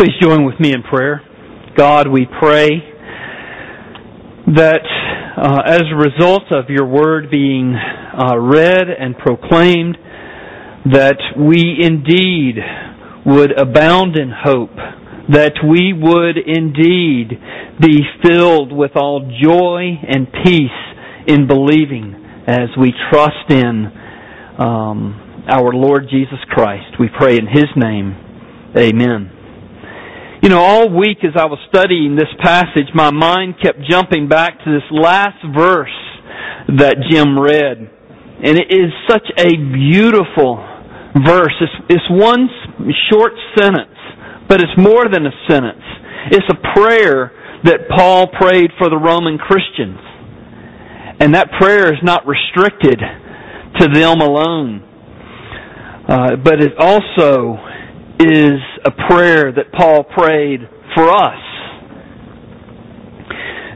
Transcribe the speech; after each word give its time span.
Please 0.00 0.16
join 0.18 0.46
with 0.46 0.58
me 0.58 0.72
in 0.72 0.82
prayer. 0.82 1.20
God, 1.76 2.08
we 2.08 2.26
pray 2.40 2.70
that 4.46 4.80
uh, 5.36 5.60
as 5.66 5.82
a 5.92 5.94
result 5.94 6.44
of 6.52 6.70
your 6.70 6.86
word 6.86 7.30
being 7.30 7.74
uh, 7.74 8.38
read 8.38 8.88
and 8.88 9.14
proclaimed, 9.18 9.98
that 10.90 11.18
we 11.38 11.76
indeed 11.82 12.54
would 13.26 13.52
abound 13.60 14.16
in 14.16 14.32
hope, 14.42 14.74
that 15.28 15.56
we 15.62 15.92
would 15.92 16.38
indeed 16.48 17.38
be 17.78 18.00
filled 18.24 18.72
with 18.72 18.92
all 18.96 19.30
joy 19.42 19.98
and 20.08 20.28
peace 20.46 21.26
in 21.26 21.46
believing 21.46 22.14
as 22.46 22.70
we 22.80 22.94
trust 23.12 23.50
in 23.50 23.92
um, 24.58 25.44
our 25.46 25.74
Lord 25.74 26.08
Jesus 26.10 26.38
Christ. 26.48 26.98
We 26.98 27.10
pray 27.18 27.36
in 27.36 27.46
His 27.46 27.68
name. 27.76 28.16
Amen. 28.74 29.39
You 30.42 30.48
know, 30.48 30.58
all 30.58 30.88
week 30.88 31.18
as 31.22 31.36
I 31.36 31.44
was 31.44 31.58
studying 31.68 32.16
this 32.16 32.32
passage, 32.40 32.88
my 32.94 33.10
mind 33.10 33.56
kept 33.62 33.78
jumping 33.90 34.26
back 34.26 34.56
to 34.64 34.72
this 34.72 34.88
last 34.90 35.36
verse 35.54 35.92
that 36.78 36.96
Jim 37.10 37.38
read. 37.38 37.76
And 38.42 38.56
it 38.56 38.72
is 38.72 38.88
such 39.06 39.28
a 39.36 39.52
beautiful 39.52 40.56
verse. 41.26 41.52
It's, 41.60 42.00
it's 42.00 42.08
one 42.08 42.48
short 43.12 43.32
sentence, 43.58 43.92
but 44.48 44.62
it's 44.62 44.72
more 44.78 45.04
than 45.12 45.26
a 45.26 45.34
sentence. 45.46 45.84
It's 46.32 46.48
a 46.48 46.56
prayer 46.72 47.32
that 47.64 47.80
Paul 47.94 48.28
prayed 48.28 48.70
for 48.78 48.88
the 48.88 48.96
Roman 48.96 49.36
Christians. 49.36 50.00
And 51.20 51.34
that 51.34 51.50
prayer 51.60 51.92
is 51.92 52.00
not 52.02 52.26
restricted 52.26 52.98
to 53.78 53.88
them 53.92 54.22
alone. 54.22 54.80
Uh, 56.08 56.36
but 56.42 56.62
it 56.62 56.72
also 56.78 57.58
is 58.18 58.56
a 58.84 58.90
prayer 59.08 59.52
that 59.52 59.72
Paul 59.72 60.04
prayed 60.04 60.60
for 60.94 61.08
us. 61.10 61.40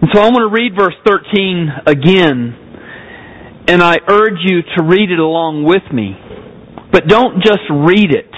And 0.00 0.10
so 0.12 0.20
I 0.20 0.28
want 0.28 0.44
to 0.44 0.52
read 0.52 0.76
verse 0.76 0.94
13 1.06 1.68
again, 1.86 3.64
and 3.68 3.82
I 3.82 3.96
urge 4.08 4.38
you 4.44 4.60
to 4.76 4.82
read 4.84 5.10
it 5.10 5.18
along 5.18 5.64
with 5.64 5.82
me. 5.92 6.12
But 6.92 7.08
don't 7.08 7.42
just 7.42 7.64
read 7.70 8.12
it. 8.12 8.30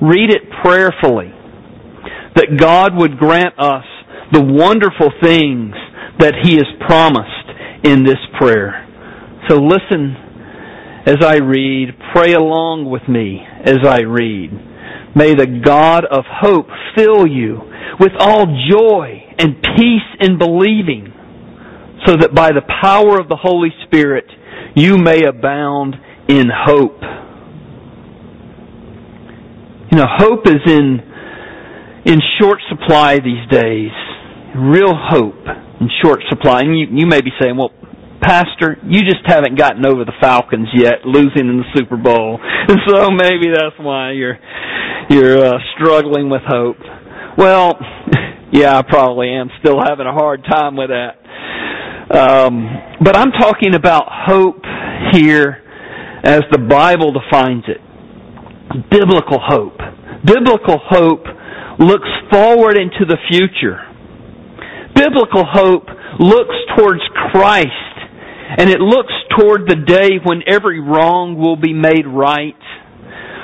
Read 0.00 0.30
it 0.30 0.42
prayerfully. 0.64 1.32
That 2.34 2.56
God 2.58 2.96
would 2.96 3.18
grant 3.18 3.58
us 3.58 3.84
the 4.32 4.42
wonderful 4.42 5.12
things 5.22 5.74
that 6.18 6.34
He 6.42 6.54
has 6.54 6.66
promised 6.86 7.84
in 7.84 8.04
this 8.04 8.18
prayer. 8.38 8.88
So 9.48 9.56
listen 9.56 10.16
as 11.06 11.18
I 11.22 11.36
read. 11.36 11.90
Pray 12.14 12.32
along 12.32 12.90
with 12.90 13.06
me 13.08 13.40
as 13.64 13.78
I 13.86 14.00
read. 14.00 14.50
May 15.16 15.34
the 15.34 15.46
God 15.64 16.04
of 16.04 16.24
hope 16.28 16.66
fill 16.96 17.26
you 17.26 17.60
with 18.00 18.12
all 18.18 18.46
joy 18.70 19.22
and 19.38 19.62
peace 19.62 20.08
in 20.20 20.38
believing, 20.38 21.12
so 22.06 22.16
that 22.16 22.34
by 22.34 22.50
the 22.50 22.62
power 22.82 23.20
of 23.20 23.28
the 23.28 23.36
Holy 23.36 23.70
Spirit 23.86 24.26
you 24.74 24.98
may 24.98 25.24
abound 25.24 25.94
in 26.28 26.50
hope. 26.52 27.00
You 29.92 29.98
know, 29.98 30.06
hope 30.18 30.46
is 30.46 30.60
in, 30.66 30.98
in 32.04 32.20
short 32.40 32.58
supply 32.68 33.20
these 33.20 33.48
days. 33.50 33.90
Real 34.56 34.94
hope 34.94 35.46
in 35.80 35.88
short 36.02 36.20
supply. 36.28 36.62
And 36.62 36.76
you, 36.76 36.86
you 36.90 37.06
may 37.06 37.20
be 37.20 37.30
saying, 37.40 37.56
well, 37.56 37.70
Pastor, 38.20 38.76
you 38.86 39.00
just 39.00 39.26
haven't 39.26 39.58
gotten 39.58 39.84
over 39.84 40.04
the 40.04 40.14
Falcons 40.20 40.68
yet, 40.74 41.04
losing 41.04 41.48
in 41.48 41.58
the 41.58 41.68
Super 41.74 41.96
Bowl, 41.96 42.38
and 42.68 42.78
so 42.86 43.10
maybe 43.10 43.50
that's 43.52 43.76
why 43.78 44.12
you're 44.12 44.38
you're 45.10 45.38
uh, 45.38 45.58
struggling 45.76 46.30
with 46.30 46.42
hope. 46.46 46.76
Well, 47.36 47.78
yeah, 48.52 48.78
I 48.78 48.82
probably 48.82 49.30
am 49.30 49.50
still 49.60 49.80
having 49.82 50.06
a 50.06 50.12
hard 50.12 50.44
time 50.48 50.76
with 50.76 50.90
that. 50.90 51.18
Um, 52.16 52.68
but 53.02 53.16
I'm 53.16 53.32
talking 53.32 53.74
about 53.74 54.04
hope 54.08 54.62
here 55.12 55.62
as 56.22 56.42
the 56.52 56.58
Bible 56.58 57.12
defines 57.12 57.64
it. 57.68 57.80
Biblical 58.90 59.40
hope. 59.40 59.78
Biblical 60.24 60.80
hope 60.88 61.24
looks 61.78 62.08
forward 62.30 62.78
into 62.78 63.04
the 63.06 63.18
future. 63.28 63.80
Biblical 64.94 65.44
hope 65.44 65.84
looks 66.18 66.54
towards 66.76 67.02
Christ 67.32 67.83
and 68.56 68.70
it 68.70 68.80
looks 68.80 69.12
toward 69.38 69.68
the 69.68 69.76
day 69.76 70.18
when 70.22 70.42
every 70.46 70.80
wrong 70.80 71.36
will 71.36 71.56
be 71.56 71.72
made 71.72 72.06
right, 72.06 72.58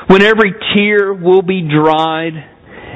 when 0.07 0.23
every 0.23 0.55
tear 0.75 1.13
will 1.13 1.43
be 1.43 1.63
dried, 1.63 2.33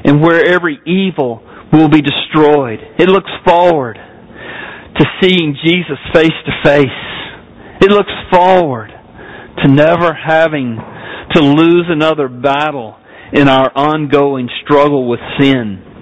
and 0.04 0.20
where 0.20 0.44
every 0.44 0.78
evil 0.86 1.42
will 1.72 1.88
be 1.88 2.02
destroyed. 2.02 2.78
It 2.98 3.08
looks 3.08 3.30
forward 3.46 3.96
to 3.96 5.04
seeing 5.20 5.56
Jesus 5.64 5.98
face 6.12 6.38
to 6.46 6.52
face. 6.62 6.86
It 7.80 7.90
looks 7.90 8.12
forward 8.32 8.90
to 9.62 9.68
never 9.68 10.14
having 10.14 10.76
to 11.34 11.40
lose 11.40 11.86
another 11.88 12.28
battle 12.28 12.96
in 13.32 13.48
our 13.48 13.72
ongoing 13.74 14.48
struggle 14.62 15.08
with 15.08 15.20
sin. 15.40 15.93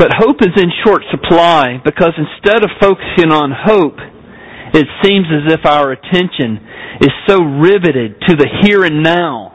But 0.00 0.16
hope 0.16 0.40
is 0.40 0.56
in 0.56 0.72
short 0.82 1.02
supply 1.10 1.76
because 1.84 2.16
instead 2.16 2.64
of 2.64 2.70
focusing 2.80 3.28
on 3.30 3.52
hope, 3.52 4.00
it 4.72 4.88
seems 5.04 5.26
as 5.28 5.52
if 5.52 5.66
our 5.66 5.92
attention 5.92 6.56
is 7.02 7.10
so 7.28 7.36
riveted 7.44 8.16
to 8.26 8.34
the 8.34 8.48
here 8.64 8.84
and 8.84 9.02
now 9.02 9.52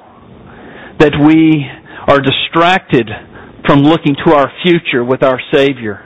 that 0.99 1.13
we 1.17 1.65
are 2.07 2.21
distracted 2.21 3.09
from 3.65 3.79
looking 3.79 4.13
to 4.23 4.33
our 4.35 4.51
future 4.63 5.03
with 5.03 5.23
our 5.23 5.41
Savior. 5.51 6.05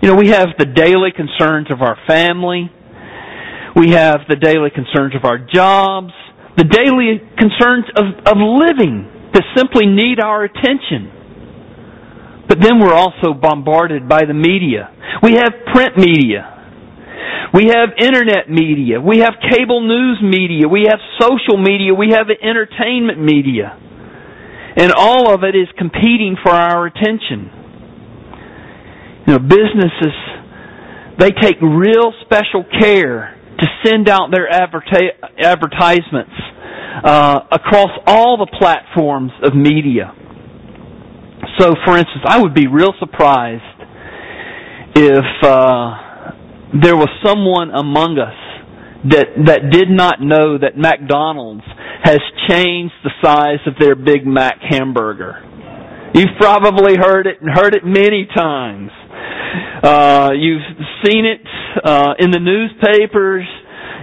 You 0.00 0.10
know, 0.10 0.14
we 0.14 0.28
have 0.28 0.50
the 0.60 0.66
daily 0.66 1.10
concerns 1.10 1.66
of 1.68 1.82
our 1.82 1.98
family. 2.06 2.70
We 3.74 3.90
have 3.90 4.20
the 4.28 4.36
daily 4.36 4.70
concerns 4.70 5.16
of 5.16 5.24
our 5.24 5.38
jobs. 5.38 6.12
The 6.56 6.70
daily 6.70 7.18
concerns 7.36 7.86
of, 7.98 8.30
of 8.30 8.36
living 8.38 9.10
that 9.34 9.42
simply 9.56 9.86
need 9.86 10.20
our 10.20 10.44
attention. 10.44 11.15
But 12.48 12.60
then 12.60 12.78
we're 12.78 12.94
also 12.94 13.34
bombarded 13.34 14.08
by 14.08 14.24
the 14.26 14.34
media. 14.34 14.90
We 15.22 15.32
have 15.34 15.52
print 15.72 15.96
media. 15.98 16.52
We 17.52 17.66
have 17.66 17.90
internet 17.98 18.50
media. 18.50 19.00
We 19.00 19.18
have 19.18 19.34
cable 19.50 19.80
news 19.86 20.18
media. 20.22 20.68
We 20.68 20.86
have 20.88 20.98
social 21.20 21.56
media. 21.58 21.94
We 21.94 22.10
have 22.10 22.26
entertainment 22.30 23.18
media. 23.20 23.78
And 24.76 24.92
all 24.92 25.32
of 25.32 25.42
it 25.42 25.56
is 25.56 25.68
competing 25.78 26.36
for 26.42 26.52
our 26.52 26.86
attention. 26.86 27.50
You 29.26 29.32
know, 29.32 29.38
businesses, 29.38 30.14
they 31.18 31.30
take 31.30 31.56
real 31.60 32.12
special 32.26 32.64
care 32.78 33.34
to 33.58 33.66
send 33.84 34.08
out 34.08 34.30
their 34.30 34.48
advertisements 34.48 36.34
uh, 37.04 37.40
across 37.50 37.90
all 38.06 38.36
the 38.36 38.46
platforms 38.58 39.32
of 39.42 39.54
media. 39.54 40.12
So, 41.58 41.74
for 41.84 41.96
instance, 41.96 42.24
I 42.26 42.40
would 42.40 42.54
be 42.54 42.66
real 42.66 42.92
surprised 42.98 43.62
if 44.94 45.24
uh, 45.42 46.06
there 46.82 46.96
was 46.96 47.08
someone 47.24 47.70
among 47.70 48.18
us 48.18 48.34
that 49.10 49.28
that 49.46 49.70
did 49.70 49.88
not 49.88 50.20
know 50.20 50.58
that 50.58 50.76
McDonald's 50.76 51.64
has 52.02 52.20
changed 52.48 52.94
the 53.04 53.10
size 53.22 53.60
of 53.66 53.74
their 53.78 53.94
Big 53.94 54.26
Mac 54.26 54.58
hamburger. 54.60 55.42
You've 56.14 56.36
probably 56.38 56.96
heard 56.96 57.26
it 57.26 57.40
and 57.40 57.50
heard 57.50 57.74
it 57.74 57.84
many 57.84 58.26
times. 58.34 58.90
Uh, 59.82 60.30
you've 60.36 60.62
seen 61.04 61.24
it 61.24 61.40
uh, 61.84 62.14
in 62.18 62.30
the 62.30 62.40
newspapers. 62.40 63.44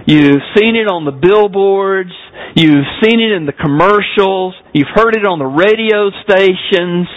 You've 0.06 0.44
seen 0.56 0.76
it 0.76 0.84
on 0.84 1.04
the 1.06 1.16
billboards. 1.16 2.12
You've 2.54 2.84
seen 3.02 3.20
it 3.20 3.32
in 3.32 3.46
the 3.46 3.56
commercials. 3.56 4.54
You've 4.74 4.92
heard 4.94 5.16
it 5.16 5.24
on 5.24 5.38
the 5.38 5.48
radio 5.48 6.12
stations. 6.22 7.08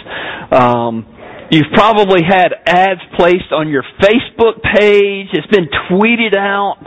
Um, 0.50 1.04
you've 1.50 1.70
probably 1.74 2.24
had 2.24 2.48
ads 2.64 3.00
placed 3.16 3.52
on 3.52 3.68
your 3.68 3.84
Facebook 4.00 4.62
page. 4.62 5.28
It's 5.32 5.46
been 5.52 5.68
tweeted 5.90 6.34
out. 6.34 6.80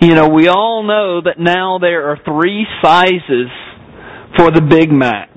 You 0.00 0.14
know, 0.14 0.28
we 0.28 0.48
all 0.48 0.82
know 0.82 1.20
that 1.20 1.38
now 1.38 1.78
there 1.78 2.10
are 2.10 2.18
three 2.24 2.66
sizes 2.82 3.52
for 4.36 4.50
the 4.50 4.62
Big 4.62 4.90
Mac. 4.90 5.30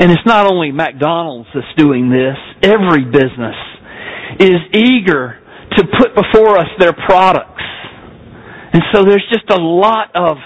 And 0.00 0.10
it's 0.10 0.24
not 0.24 0.50
only 0.50 0.70
McDonald's 0.70 1.48
that's 1.54 1.66
doing 1.76 2.10
this. 2.10 2.36
Every 2.62 3.04
business 3.04 3.56
is 4.38 4.60
eager 4.72 5.40
to 5.76 5.84
put 5.98 6.14
before 6.14 6.58
us 6.58 6.68
their 6.78 6.92
products. 6.92 7.62
And 8.72 8.82
so 8.94 9.04
there's 9.04 9.26
just 9.32 9.50
a 9.50 9.60
lot 9.60 10.14
of 10.14 10.36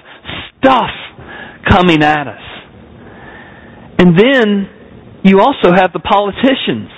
stuff 0.58 0.90
coming 1.68 2.02
at 2.02 2.26
us. 2.26 2.42
And 3.98 4.18
then 4.18 4.68
you 5.24 5.40
also 5.40 5.72
have 5.74 5.92
the 5.92 6.00
politicians. 6.00 6.90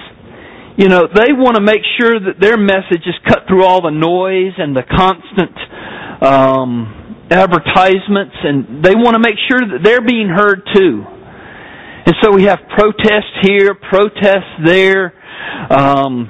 You 0.77 0.89
know, 0.89 1.09
they 1.09 1.33
want 1.33 1.57
to 1.57 1.63
make 1.63 1.83
sure 1.99 2.21
that 2.21 2.39
their 2.41 2.59
message 2.59 3.07
is 3.07 3.15
cut 3.27 3.49
through 3.49 3.65
all 3.65 3.81
the 3.81 3.91
noise 3.95 4.53
and 4.59 4.77
the 4.77 4.83
constant 4.85 5.57
um, 6.21 7.27
advertisements, 7.31 8.37
and 8.45 8.85
they 8.85 8.95
want 8.95 9.15
to 9.15 9.23
make 9.23 9.39
sure 9.49 9.61
that 9.61 9.81
they're 9.83 10.05
being 10.05 10.29
heard 10.29 10.63
too. 10.75 11.03
And 12.07 12.15
so 12.23 12.31
we 12.33 12.45
have 12.45 12.59
protests 12.77 13.35
here, 13.43 13.75
protests 13.75 14.63
there. 14.65 15.13
Um, 15.71 16.29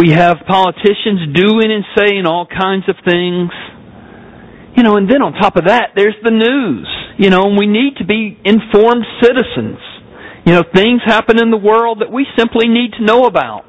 we 0.00 0.10
have 0.10 0.38
politicians 0.48 1.30
doing 1.34 1.70
and 1.70 1.84
saying 1.96 2.26
all 2.26 2.46
kinds 2.46 2.88
of 2.88 2.96
things. 3.04 3.50
You 4.76 4.82
know, 4.82 4.96
and 4.96 5.08
then 5.08 5.22
on 5.22 5.32
top 5.34 5.56
of 5.56 5.66
that, 5.66 5.90
there's 5.94 6.16
the 6.22 6.30
news. 6.30 6.88
You 7.18 7.30
know, 7.30 7.44
and 7.46 7.58
we 7.58 7.66
need 7.66 7.96
to 7.98 8.04
be 8.04 8.38
informed 8.44 9.04
citizens. 9.22 9.78
You 10.44 10.52
know, 10.52 10.62
things 10.74 11.00
happen 11.04 11.40
in 11.40 11.50
the 11.50 11.56
world 11.56 12.00
that 12.00 12.12
we 12.12 12.26
simply 12.36 12.68
need 12.68 12.92
to 12.98 13.04
know 13.04 13.24
about. 13.24 13.64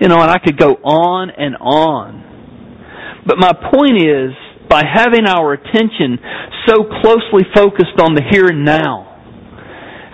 You 0.00 0.08
know, 0.08 0.20
and 0.20 0.30
I 0.30 0.38
could 0.38 0.56
go 0.58 0.74
on 0.84 1.30
and 1.30 1.56
on. 1.56 3.22
But 3.26 3.38
my 3.38 3.52
point 3.52 4.00
is, 4.00 4.32
by 4.68 4.84
having 4.86 5.26
our 5.26 5.52
attention 5.52 6.18
so 6.66 6.84
closely 7.02 7.42
focused 7.54 7.98
on 7.98 8.14
the 8.14 8.22
here 8.30 8.46
and 8.46 8.64
now, 8.64 9.10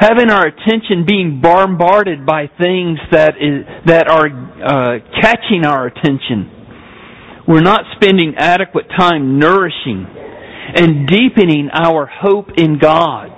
having 0.00 0.30
our 0.30 0.46
attention 0.46 1.04
being 1.06 1.40
bombarded 1.42 2.24
by 2.24 2.48
things 2.60 2.98
that 3.12 3.36
is 3.36 3.64
that 3.84 4.08
are 4.08 4.26
uh, 4.26 4.98
catching 5.20 5.64
our 5.64 5.86
attention, 5.86 6.55
we're 7.46 7.62
not 7.62 7.82
spending 7.94 8.34
adequate 8.36 8.86
time 8.98 9.38
nourishing 9.38 10.06
and 10.74 11.06
deepening 11.06 11.68
our 11.72 12.06
hope 12.06 12.48
in 12.56 12.78
God. 12.78 13.30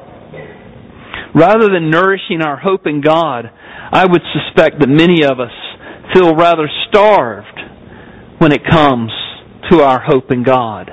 Rather 1.34 1.68
than 1.68 1.90
nourishing 1.90 2.40
our 2.40 2.56
hope 2.56 2.86
in 2.86 3.02
God, 3.02 3.50
I 3.92 4.06
would 4.06 4.22
suspect 4.32 4.80
that 4.80 4.88
many 4.88 5.24
of 5.24 5.40
us 5.40 5.52
feel 6.14 6.34
rather 6.34 6.68
starved 6.88 7.60
when 8.38 8.52
it 8.52 8.62
comes 8.68 9.10
to 9.70 9.82
our 9.82 10.00
hope 10.00 10.30
in 10.30 10.42
God. 10.42 10.90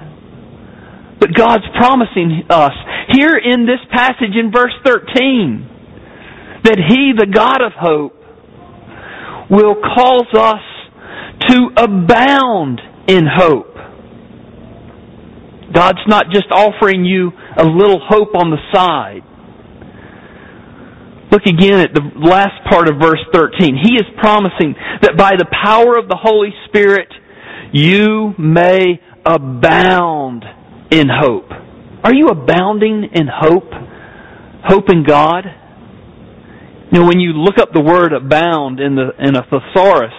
But 1.19 1.33
God's 1.33 1.63
promising 1.77 2.43
us 2.49 2.73
here 3.13 3.37
in 3.37 3.65
this 3.65 3.79
passage 3.91 4.35
in 4.35 4.51
verse 4.51 4.73
13 4.83 5.71
that 6.65 6.77
He, 6.89 7.13
the 7.15 7.31
God 7.31 7.61
of 7.61 7.71
hope, 7.79 8.13
will 9.49 9.75
cause 9.75 10.27
us 10.33 10.61
to 11.47 11.69
abound 11.77 12.81
in 13.07 13.25
hope. 13.25 13.75
God's 15.73 16.05
not 16.07 16.25
just 16.33 16.47
offering 16.51 17.05
you 17.05 17.31
a 17.57 17.65
little 17.65 17.99
hope 18.07 18.35
on 18.35 18.49
the 18.49 18.57
side. 18.73 19.21
Look 21.31 21.43
again 21.47 21.79
at 21.79 21.93
the 21.93 22.01
last 22.15 22.63
part 22.69 22.87
of 22.87 22.95
verse 23.01 23.19
13. 23.33 23.75
He 23.83 23.95
is 23.95 24.05
promising 24.21 24.75
that 25.01 25.17
by 25.17 25.31
the 25.37 25.45
power 25.63 25.97
of 25.97 26.07
the 26.07 26.17
Holy 26.21 26.53
Spirit, 26.67 27.11
you 27.73 28.33
may 28.37 29.01
abound 29.25 30.45
in 30.91 31.09
hope. 31.09 31.51
Are 32.03 32.13
you 32.13 32.27
abounding 32.27 33.09
in 33.13 33.27
hope? 33.27 33.71
Hope 34.63 34.89
in 34.89 35.03
God? 35.03 35.45
You 36.91 36.99
know, 36.99 37.07
when 37.07 37.19
you 37.19 37.33
look 37.33 37.57
up 37.57 37.73
the 37.73 37.81
word 37.81 38.13
abound 38.13 38.79
in 38.79 38.95
the 38.95 39.09
in 39.19 39.35
a 39.35 39.43
thesaurus, 39.43 40.13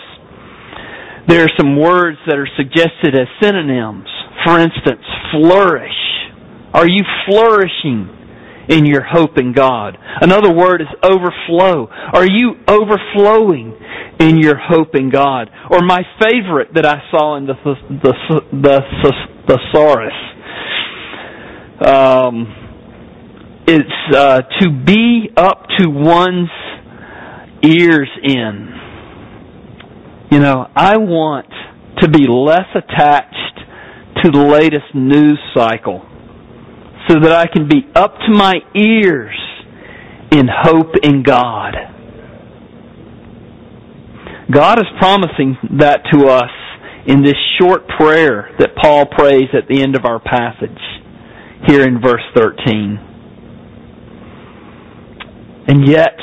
there 1.29 1.45
are 1.45 1.51
some 1.59 1.79
words 1.79 2.19
that 2.27 2.39
are 2.39 2.49
suggested 2.57 3.15
as 3.15 3.27
synonyms. 3.43 4.09
For 4.45 4.59
instance, 4.61 5.03
flourish. 5.33 5.91
Are 6.73 6.87
you 6.87 7.03
flourishing 7.27 8.09
in 8.69 8.87
your 8.87 9.03
hope 9.03 9.39
in 9.39 9.53
God? 9.53 9.99
Another 10.21 10.53
word 10.53 10.83
is 10.83 10.89
overflow. 11.03 11.89
Are 11.91 12.27
you 12.27 12.55
overflowing 12.69 13.77
in 14.21 14.39
your 14.39 14.57
hope 14.57 14.95
in 14.95 15.11
God? 15.11 15.51
Or 15.71 15.81
my 15.81 16.03
favorite 16.23 16.75
that 16.75 16.87
I 16.87 17.03
saw 17.11 17.37
in 17.37 17.47
the 17.47 17.55
the 17.65 18.13
the, 18.53 18.81
the 19.03 19.13
thesaurus. 19.49 20.13
Um, 21.81 22.67
it's 23.67 24.17
uh, 24.17 24.43
to 24.61 24.71
be 24.85 25.29
up 25.37 25.67
to 25.79 25.89
one's 25.91 26.49
ears 27.63 28.09
in. 28.23 28.86
You 30.31 30.41
know, 30.41 30.69
I 30.75 30.97
want 30.97 31.47
to 31.99 32.09
be 32.09 32.27
less 32.29 32.67
attached 32.75 33.61
to 34.23 34.31
the 34.31 34.43
latest 34.43 34.95
news 34.95 35.39
cycle 35.55 36.03
so 37.09 37.21
that 37.21 37.33
I 37.33 37.47
can 37.47 37.69
be 37.69 37.87
up 37.95 38.15
to 38.27 38.33
my 38.33 38.55
ears 38.75 39.37
in 40.33 40.49
hope 40.53 40.95
in 41.03 41.23
God. 41.23 41.75
God 44.53 44.79
is 44.79 44.87
promising 44.99 45.57
that 45.79 46.03
to 46.13 46.27
us 46.27 46.51
in 47.07 47.23
this 47.23 47.37
short 47.61 47.87
prayer 47.99 48.51
that 48.59 48.75
Paul 48.83 49.07
prays 49.07 49.49
at 49.53 49.69
the 49.69 49.81
end 49.81 49.97
of 49.97 50.05
our 50.05 50.19
passage 50.19 50.79
here 51.69 51.83
in 51.83 52.01
verse 52.01 52.23
13. 52.35 52.99
And 55.69 55.87
yet, 55.89 56.17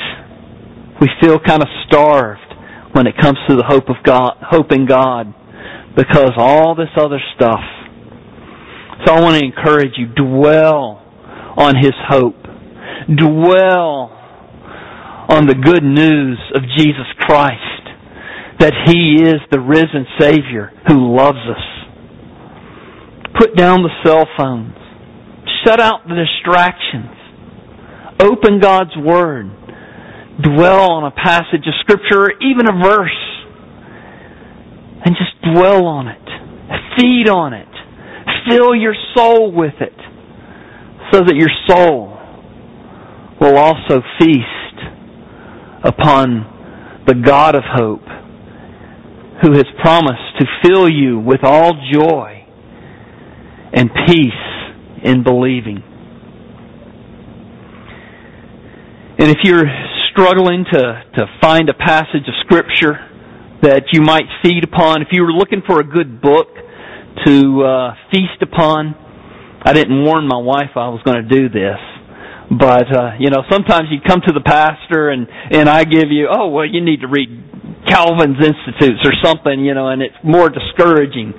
we 1.00 1.08
feel 1.20 1.38
kind 1.38 1.62
of 1.62 1.68
starved 1.86 2.43
when 2.94 3.08
it 3.08 3.14
comes 3.20 3.36
to 3.48 3.56
the 3.56 3.64
hope 3.66 3.88
of 3.88 3.96
God, 4.04 4.34
hope 4.40 4.70
in 4.70 4.86
God, 4.86 5.34
because 5.96 6.30
all 6.36 6.76
this 6.76 6.94
other 6.96 7.18
stuff. 7.34 7.60
So 9.04 9.12
I 9.12 9.20
want 9.20 9.36
to 9.38 9.44
encourage 9.44 9.98
you, 9.98 10.06
dwell 10.06 11.02
on 11.56 11.74
His 11.76 11.92
hope. 12.08 12.40
Dwell 13.10 14.14
on 15.28 15.46
the 15.46 15.56
good 15.56 15.82
news 15.82 16.38
of 16.54 16.62
Jesus 16.78 17.06
Christ, 17.18 17.82
that 18.60 18.72
He 18.86 19.24
is 19.26 19.42
the 19.50 19.58
risen 19.58 20.06
Savior 20.20 20.70
who 20.86 21.16
loves 21.16 21.42
us. 21.50 21.64
Put 23.36 23.56
down 23.56 23.82
the 23.82 23.90
cell 24.04 24.24
phones. 24.38 24.76
Shut 25.66 25.80
out 25.80 26.06
the 26.06 26.14
distractions. 26.14 27.10
Open 28.20 28.60
God's 28.60 28.96
Word 28.96 29.50
dwell 30.42 30.90
on 30.90 31.04
a 31.04 31.10
passage 31.10 31.66
of 31.66 31.74
Scripture 31.80 32.32
even 32.40 32.66
a 32.66 32.82
verse 32.82 33.34
and 35.04 35.14
just 35.16 35.54
dwell 35.54 35.86
on 35.86 36.08
it. 36.08 36.18
Feed 36.98 37.28
on 37.28 37.52
it. 37.52 37.68
Fill 38.48 38.74
your 38.74 38.94
soul 39.16 39.52
with 39.52 39.74
it 39.80 39.94
so 41.12 41.20
that 41.20 41.34
your 41.36 41.50
soul 41.68 42.18
will 43.40 43.56
also 43.56 44.00
feast 44.18 44.64
upon 45.84 47.02
the 47.06 47.14
God 47.14 47.54
of 47.54 47.62
hope 47.66 48.04
who 49.42 49.52
has 49.52 49.66
promised 49.82 50.38
to 50.38 50.46
fill 50.64 50.88
you 50.88 51.18
with 51.18 51.40
all 51.42 51.72
joy 51.92 52.46
and 53.72 53.90
peace 54.06 55.02
in 55.04 55.22
believing. 55.22 55.82
And 59.18 59.30
if 59.30 59.38
you're 59.44 59.66
struggling 60.14 60.64
to, 60.72 61.02
to 61.18 61.26
find 61.42 61.68
a 61.68 61.74
passage 61.74 62.22
of 62.30 62.34
Scripture 62.46 62.94
that 63.62 63.90
you 63.92 64.00
might 64.00 64.30
feed 64.42 64.62
upon, 64.62 65.02
if 65.02 65.08
you 65.10 65.22
were 65.22 65.32
looking 65.32 65.60
for 65.66 65.80
a 65.80 65.84
good 65.84 66.22
book 66.22 66.46
to 67.26 67.64
uh, 67.64 67.94
feast 68.12 68.38
upon, 68.40 68.94
I 69.66 69.72
didn't 69.72 70.04
warn 70.04 70.28
my 70.28 70.38
wife 70.38 70.70
I 70.76 70.88
was 70.88 71.02
going 71.04 71.26
to 71.26 71.28
do 71.28 71.48
this. 71.48 71.82
But 72.46 72.86
uh, 72.94 73.10
you 73.18 73.30
know, 73.30 73.42
sometimes 73.50 73.88
you 73.90 73.98
come 74.06 74.20
to 74.26 74.32
the 74.32 74.44
pastor 74.44 75.08
and 75.08 75.26
and 75.50 75.66
I 75.66 75.82
give 75.84 76.12
you, 76.12 76.28
oh 76.30 76.48
well, 76.48 76.66
you 76.66 76.84
need 76.84 77.00
to 77.00 77.08
read 77.08 77.32
Calvin's 77.88 78.36
Institutes 78.36 79.00
or 79.02 79.12
something, 79.24 79.64
you 79.64 79.74
know, 79.74 79.88
and 79.88 80.02
it's 80.02 80.14
more 80.22 80.50
discouraging. 80.50 81.32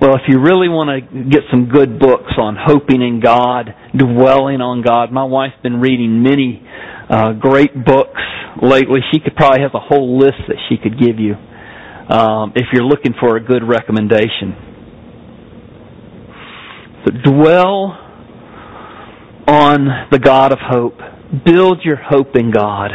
Well, 0.00 0.14
if 0.16 0.28
you 0.28 0.38
really 0.40 0.68
want 0.68 0.92
to 0.92 1.24
get 1.24 1.48
some 1.50 1.70
good 1.72 1.98
books 1.98 2.36
on 2.36 2.58
hoping 2.60 3.00
in 3.00 3.20
God, 3.24 3.72
dwelling 3.96 4.60
on 4.60 4.82
God, 4.82 5.10
my 5.10 5.24
wife's 5.24 5.56
been 5.62 5.80
reading 5.80 6.22
many 6.22 6.60
uh, 7.10 7.32
great 7.32 7.72
books 7.84 8.20
lately. 8.62 9.00
She 9.12 9.20
could 9.20 9.36
probably 9.36 9.60
have 9.62 9.74
a 9.74 9.80
whole 9.80 10.18
list 10.18 10.38
that 10.48 10.56
she 10.68 10.76
could 10.76 10.98
give 10.98 11.18
you 11.18 11.34
um, 12.08 12.52
if 12.54 12.66
you're 12.72 12.84
looking 12.84 13.14
for 13.18 13.36
a 13.36 13.40
good 13.40 13.62
recommendation. 13.66 14.56
So 17.04 17.12
dwell 17.30 17.98
on 19.46 20.08
the 20.10 20.18
God 20.18 20.52
of 20.52 20.58
hope. 20.60 20.98
Build 21.44 21.80
your 21.84 21.96
hope 21.96 22.36
in 22.36 22.50
God. 22.50 22.90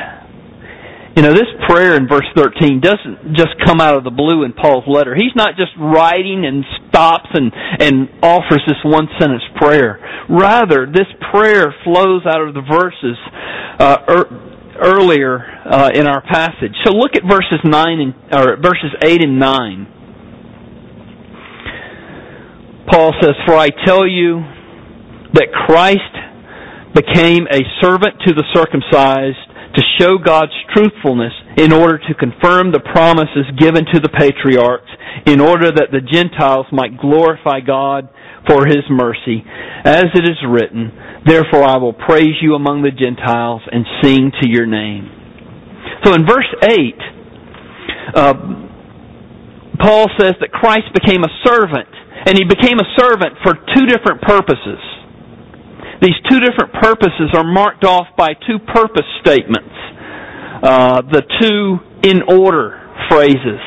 You 1.19 1.27
know, 1.27 1.33
this 1.33 1.51
prayer 1.67 1.97
in 1.97 2.07
verse 2.07 2.23
13 2.33 2.79
doesn't 2.79 3.35
just 3.35 3.51
come 3.65 3.81
out 3.81 3.97
of 3.97 4.05
the 4.05 4.09
blue 4.09 4.45
in 4.45 4.53
Paul's 4.53 4.85
letter. 4.87 5.13
He's 5.13 5.35
not 5.35 5.57
just 5.57 5.71
writing 5.77 6.45
and 6.47 6.63
stops 6.87 7.27
and, 7.33 7.51
and 7.53 8.07
offers 8.23 8.63
this 8.65 8.79
one 8.85 9.09
sentence 9.19 9.43
prayer. 9.59 9.99
Rather, 10.29 10.85
this 10.87 11.11
prayer 11.29 11.75
flows 11.83 12.21
out 12.25 12.39
of 12.39 12.53
the 12.53 12.61
verses 12.63 13.17
uh, 13.83 13.97
er, 14.07 14.31
earlier 14.79 15.43
uh, 15.67 15.91
in 15.93 16.07
our 16.07 16.21
passage. 16.21 16.71
So 16.85 16.93
look 16.93 17.17
at 17.17 17.23
verses 17.29 17.59
9 17.65 17.99
and, 17.99 18.13
or 18.31 18.55
verses 18.55 18.95
8 19.03 19.21
and 19.21 19.37
9. 19.37 19.87
Paul 22.89 23.11
says, 23.19 23.35
For 23.45 23.57
I 23.57 23.71
tell 23.85 24.07
you 24.07 24.39
that 25.33 25.51
Christ 25.67 26.15
became 26.95 27.45
a 27.51 27.59
servant 27.81 28.15
to 28.25 28.33
the 28.33 28.45
circumcised 28.55 29.48
to 29.79 29.85
show 29.99 30.17
God's 30.19 30.51
truthfulness 30.75 31.31
in 31.55 31.71
order 31.71 31.97
to 31.97 32.13
confirm 32.15 32.71
the 32.71 32.83
promises 32.83 33.47
given 33.57 33.85
to 33.93 33.99
the 33.99 34.11
patriarchs, 34.11 34.91
in 35.25 35.39
order 35.39 35.71
that 35.71 35.91
the 35.91 36.03
Gentiles 36.03 36.67
might 36.71 36.99
glorify 36.99 37.61
God 37.63 38.09
for 38.47 38.65
his 38.67 38.83
mercy, 38.89 39.43
as 39.85 40.11
it 40.13 40.27
is 40.27 40.39
written, 40.43 40.91
Therefore 41.25 41.63
I 41.63 41.77
will 41.77 41.93
praise 41.93 42.35
you 42.41 42.55
among 42.55 42.83
the 42.83 42.91
Gentiles 42.91 43.61
and 43.71 43.85
sing 44.03 44.31
to 44.41 44.49
your 44.49 44.65
name. 44.65 45.07
So 46.03 46.13
in 46.13 46.27
verse 46.27 46.49
8, 46.63 46.75
uh, 48.15 48.33
Paul 49.79 50.07
says 50.19 50.35
that 50.43 50.51
Christ 50.51 50.91
became 50.91 51.23
a 51.23 51.31
servant, 51.47 51.87
and 52.27 52.35
he 52.35 52.43
became 52.43 52.79
a 52.79 52.89
servant 52.99 53.39
for 53.43 53.55
two 53.55 53.85
different 53.87 54.21
purposes. 54.23 54.79
These 56.01 56.15
two 56.29 56.39
different 56.39 56.73
purposes 56.81 57.31
are 57.33 57.43
marked 57.43 57.83
off 57.83 58.07
by 58.17 58.29
two 58.47 58.59
purpose 58.73 59.07
statements. 59.21 59.75
Uh, 60.63 61.01
the 61.01 61.23
two 61.39 62.09
in 62.09 62.21
order 62.27 62.79
phrases. 63.09 63.59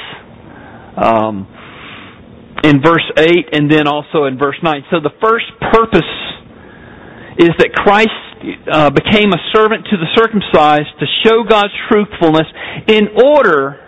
Um, 0.97 1.49
in 2.63 2.81
verse 2.81 3.05
8 3.17 3.27
and 3.53 3.71
then 3.71 3.87
also 3.87 4.25
in 4.25 4.39
verse 4.39 4.57
9. 4.63 4.87
So 4.91 5.01
the 5.01 5.13
first 5.21 5.47
purpose 5.73 6.13
is 7.39 7.51
that 7.59 7.73
Christ 7.75 8.15
uh, 8.71 8.91
became 8.91 9.33
a 9.33 9.43
servant 9.55 9.87
to 9.91 9.97
the 9.99 10.07
circumcised 10.15 10.91
to 11.01 11.07
show 11.27 11.43
God's 11.49 11.75
truthfulness 11.91 12.47
in 12.87 13.19
order 13.19 13.79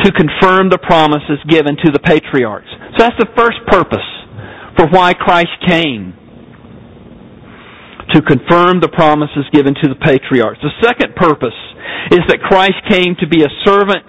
to 0.00 0.12
confirm 0.12 0.70
the 0.70 0.78
promises 0.80 1.36
given 1.48 1.76
to 1.84 1.92
the 1.92 2.00
patriarchs. 2.00 2.68
So 2.96 3.04
that's 3.04 3.18
the 3.20 3.28
first 3.36 3.60
purpose 3.68 4.06
for 4.76 4.88
why 4.88 5.12
Christ 5.12 5.52
came. 5.66 6.16
To 8.14 8.22
confirm 8.22 8.80
the 8.82 8.90
promises 8.90 9.46
given 9.52 9.74
to 9.82 9.86
the 9.86 9.94
patriarchs. 9.94 10.58
The 10.62 10.74
second 10.82 11.14
purpose 11.14 11.54
is 12.10 12.18
that 12.26 12.42
Christ 12.42 12.82
came 12.90 13.14
to 13.22 13.26
be 13.28 13.46
a 13.46 13.52
servant 13.62 14.08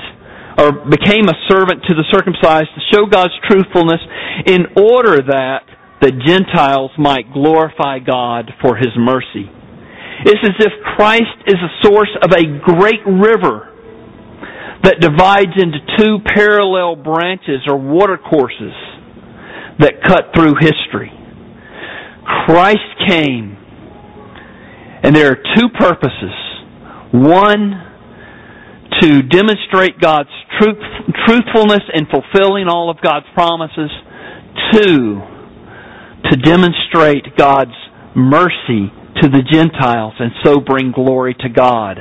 or 0.58 0.74
became 0.90 1.30
a 1.30 1.38
servant 1.48 1.86
to 1.86 1.94
the 1.94 2.06
circumcised 2.10 2.74
to 2.74 2.82
show 2.90 3.06
God's 3.06 3.34
truthfulness 3.46 4.02
in 4.50 4.74
order 4.74 5.22
that 5.22 5.70
the 6.02 6.12
Gentiles 6.12 6.90
might 6.98 7.32
glorify 7.32 8.00
God 8.00 8.50
for 8.62 8.76
His 8.76 8.90
mercy. 8.98 9.46
It's 10.26 10.42
as 10.42 10.58
if 10.60 10.74
Christ 10.98 11.38
is 11.46 11.62
a 11.62 11.72
source 11.86 12.10
of 12.22 12.32
a 12.34 12.44
great 12.66 13.06
river 13.06 13.70
that 14.84 15.00
divides 15.00 15.54
into 15.58 15.78
two 15.98 16.18
parallel 16.26 16.96
branches 16.96 17.62
or 17.68 17.78
watercourses 17.78 18.74
that 19.80 20.02
cut 20.06 20.34
through 20.34 20.54
history. 20.60 21.12
Christ 22.46 22.90
came, 23.08 23.51
and 25.04 25.16
there 25.16 25.32
are 25.32 25.38
two 25.56 25.70
purposes. 25.78 26.34
One, 27.12 27.92
to 29.02 29.22
demonstrate 29.24 30.00
God's 30.00 30.30
truth, 30.60 30.78
truthfulness 31.26 31.82
in 31.94 32.06
fulfilling 32.06 32.68
all 32.68 32.90
of 32.90 32.98
God's 33.02 33.26
promises. 33.34 33.90
Two, 34.74 35.22
to 36.30 36.38
demonstrate 36.38 37.36
God's 37.36 37.72
mercy 38.16 38.92
to 39.22 39.30
the 39.30 39.42
Gentiles 39.52 40.14
and 40.20 40.32
so 40.44 40.60
bring 40.60 40.92
glory 40.92 41.36
to 41.40 41.50
God. 41.50 41.98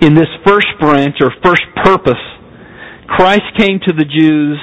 In 0.00 0.14
this 0.14 0.28
first 0.46 0.66
branch 0.80 1.16
or 1.20 1.30
first 1.42 1.62
purpose, 1.82 2.20
Christ 3.06 3.42
came 3.58 3.78
to 3.86 3.92
the 3.92 4.04
Jews 4.04 4.58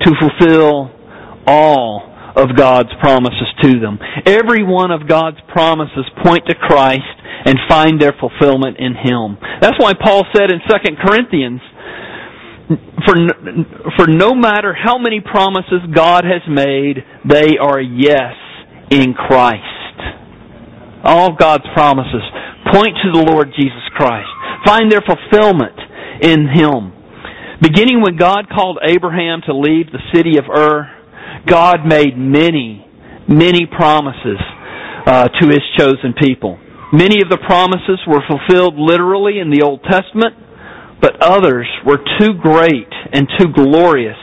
to 0.00 0.12
fulfill 0.20 0.90
all 1.46 2.11
of 2.36 2.56
God's 2.56 2.90
promises 3.00 3.48
to 3.62 3.80
them. 3.80 3.98
Every 4.26 4.62
one 4.62 4.90
of 4.90 5.08
God's 5.08 5.38
promises 5.52 6.04
point 6.24 6.46
to 6.48 6.54
Christ 6.54 7.16
and 7.44 7.58
find 7.68 8.00
their 8.00 8.14
fulfillment 8.18 8.78
in 8.78 8.94
Him. 8.94 9.36
That's 9.60 9.78
why 9.78 9.92
Paul 9.94 10.24
said 10.34 10.50
in 10.50 10.60
2 10.60 10.96
Corinthians, 11.04 11.60
for, 13.04 13.14
for 13.96 14.06
no 14.06 14.34
matter 14.34 14.72
how 14.72 14.98
many 14.98 15.20
promises 15.20 15.82
God 15.94 16.24
has 16.24 16.42
made, 16.48 17.04
they 17.28 17.58
are 17.60 17.80
yes 17.80 18.34
in 18.90 19.14
Christ. 19.14 19.62
All 21.04 21.34
God's 21.34 21.64
promises 21.74 22.22
point 22.72 22.96
to 23.02 23.12
the 23.12 23.26
Lord 23.30 23.48
Jesus 23.58 23.82
Christ. 23.96 24.28
Find 24.64 24.90
their 24.90 25.02
fulfillment 25.02 25.76
in 26.22 26.46
Him. 26.48 26.92
Beginning 27.60 28.00
when 28.00 28.16
God 28.16 28.48
called 28.48 28.78
Abraham 28.82 29.40
to 29.46 29.54
leave 29.54 29.90
the 29.90 30.02
city 30.14 30.38
of 30.38 30.44
Ur, 30.48 31.01
God 31.46 31.86
made 31.86 32.16
many, 32.16 32.86
many 33.28 33.66
promises 33.66 34.38
uh, 35.06 35.28
to 35.28 35.48
His 35.48 35.62
chosen 35.76 36.14
people. 36.20 36.58
Many 36.92 37.22
of 37.22 37.30
the 37.30 37.38
promises 37.38 37.98
were 38.06 38.22
fulfilled 38.28 38.74
literally 38.76 39.38
in 39.40 39.50
the 39.50 39.62
Old 39.62 39.80
Testament, 39.82 40.36
but 41.00 41.16
others 41.22 41.66
were 41.86 41.98
too 42.20 42.34
great 42.40 42.92
and 43.12 43.26
too 43.38 43.48
glorious 43.52 44.18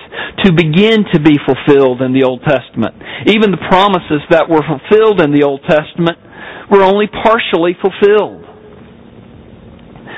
to 0.46 0.54
begin 0.54 1.04
to 1.12 1.20
be 1.20 1.36
fulfilled 1.44 2.02
in 2.02 2.14
the 2.14 2.24
Old 2.24 2.42
Testament. 2.48 2.96
Even 3.28 3.52
the 3.52 3.66
promises 3.68 4.24
that 4.30 4.48
were 4.48 4.64
fulfilled 4.64 5.20
in 5.20 5.34
the 5.34 5.44
Old 5.44 5.62
Testament 5.68 6.18
were 6.72 6.84
only 6.84 7.08
partially 7.08 7.76
fulfilled 7.82 8.46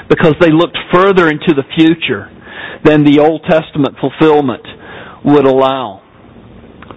because 0.10 0.36
they 0.39 0.51
looked 0.51 0.77
further 0.93 1.29
into 1.29 1.55
the 1.55 1.63
future 1.74 2.29
than 2.84 3.03
the 3.03 3.20
Old 3.20 3.41
Testament 3.50 3.96
fulfillment 4.00 4.67
would 5.24 5.46
allow. 5.46 6.00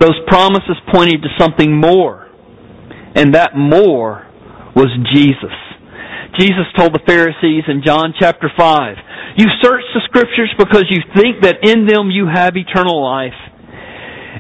Those 0.01 0.19
promises 0.27 0.77
pointed 0.93 1.23
to 1.23 1.29
something 1.39 1.75
more, 1.75 2.29
and 3.15 3.35
that 3.35 3.57
more 3.57 4.27
was 4.75 4.91
Jesus. 5.15 5.55
Jesus 6.39 6.67
told 6.77 6.93
the 6.93 7.05
Pharisees 7.07 7.65
in 7.69 7.83
John 7.85 8.13
chapter 8.19 8.51
5, 8.57 8.97
You 9.37 9.47
search 9.63 9.85
the 9.95 10.03
scriptures 10.07 10.51
because 10.59 10.85
you 10.91 10.99
think 11.15 11.43
that 11.43 11.63
in 11.63 11.87
them 11.87 12.11
you 12.11 12.27
have 12.27 12.57
eternal 12.57 13.03
life, 13.03 13.39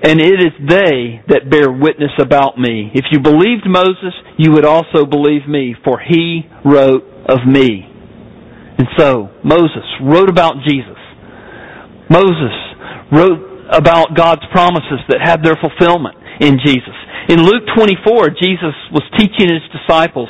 and 0.02 0.20
it 0.20 0.42
is 0.42 0.52
they 0.68 1.22
that 1.28 1.48
bear 1.48 1.70
witness 1.70 2.10
about 2.18 2.58
me. 2.58 2.90
If 2.94 3.06
you 3.12 3.20
believed 3.20 3.66
Moses, 3.66 4.12
you 4.38 4.50
would 4.52 4.64
also 4.64 5.06
believe 5.06 5.46
me, 5.46 5.76
for 5.84 6.00
he 6.00 6.42
wrote 6.64 7.04
of 7.28 7.46
me. 7.46 7.86
And 8.76 8.88
so, 8.98 9.30
Moses 9.44 9.86
wrote 10.02 10.28
about 10.28 10.54
Jesus. 10.66 10.98
Moses 12.10 12.52
wrote 13.12 13.53
about 13.70 14.16
God's 14.16 14.44
promises 14.52 15.00
that 15.08 15.20
had 15.22 15.42
their 15.42 15.56
fulfillment 15.56 16.16
in 16.40 16.58
Jesus. 16.64 16.96
In 17.28 17.40
Luke 17.40 17.64
24, 17.76 18.36
Jesus 18.36 18.76
was 18.92 19.02
teaching 19.16 19.48
his 19.48 19.64
disciples, 19.72 20.28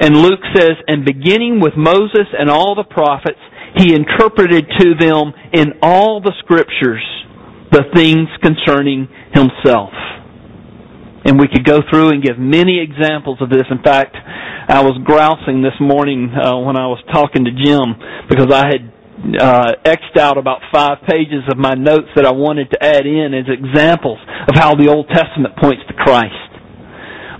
and 0.00 0.16
Luke 0.16 0.42
says, 0.54 0.74
And 0.88 1.04
beginning 1.04 1.60
with 1.60 1.74
Moses 1.76 2.26
and 2.36 2.50
all 2.50 2.74
the 2.74 2.84
prophets, 2.84 3.38
he 3.76 3.94
interpreted 3.94 4.66
to 4.80 4.94
them 4.98 5.32
in 5.52 5.78
all 5.82 6.20
the 6.20 6.32
scriptures 6.40 7.04
the 7.70 7.84
things 7.94 8.28
concerning 8.42 9.08
himself. 9.34 9.92
And 11.24 11.38
we 11.38 11.48
could 11.48 11.64
go 11.64 11.80
through 11.90 12.10
and 12.10 12.22
give 12.22 12.38
many 12.38 12.80
examples 12.80 13.38
of 13.40 13.50
this. 13.50 13.66
In 13.70 13.82
fact, 13.82 14.14
I 14.14 14.82
was 14.82 14.98
grousing 15.04 15.62
this 15.62 15.74
morning 15.80 16.30
uh, 16.30 16.58
when 16.58 16.76
I 16.76 16.86
was 16.86 17.02
talking 17.12 17.44
to 17.44 17.50
Jim 17.50 17.98
because 18.30 18.50
I 18.50 18.66
had 18.66 18.95
uh, 19.40 19.72
xed 19.84 20.18
out 20.18 20.38
about 20.38 20.60
five 20.72 20.98
pages 21.08 21.42
of 21.50 21.56
my 21.56 21.74
notes 21.74 22.08
that 22.16 22.26
I 22.26 22.32
wanted 22.32 22.70
to 22.70 22.82
add 22.82 23.06
in 23.06 23.32
as 23.34 23.46
examples 23.48 24.18
of 24.48 24.54
how 24.54 24.74
the 24.74 24.88
Old 24.88 25.08
Testament 25.08 25.56
points 25.56 25.82
to 25.88 25.94
Christ. 25.94 26.34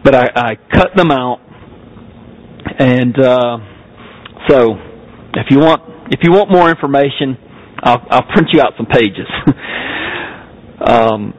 But 0.02 0.14
I, 0.14 0.26
I 0.34 0.54
cut 0.72 0.90
them 0.96 1.10
out, 1.10 1.38
and 2.78 3.18
uh, 3.18 3.58
so 4.48 4.74
if 5.34 5.46
you 5.50 5.58
want 5.58 5.82
if 6.12 6.20
you 6.22 6.32
want 6.32 6.50
more 6.50 6.70
information, 6.70 7.36
I'll, 7.82 8.02
I'll 8.10 8.26
print 8.32 8.48
you 8.52 8.60
out 8.60 8.72
some 8.76 8.86
pages. 8.86 9.26
um, 10.86 11.34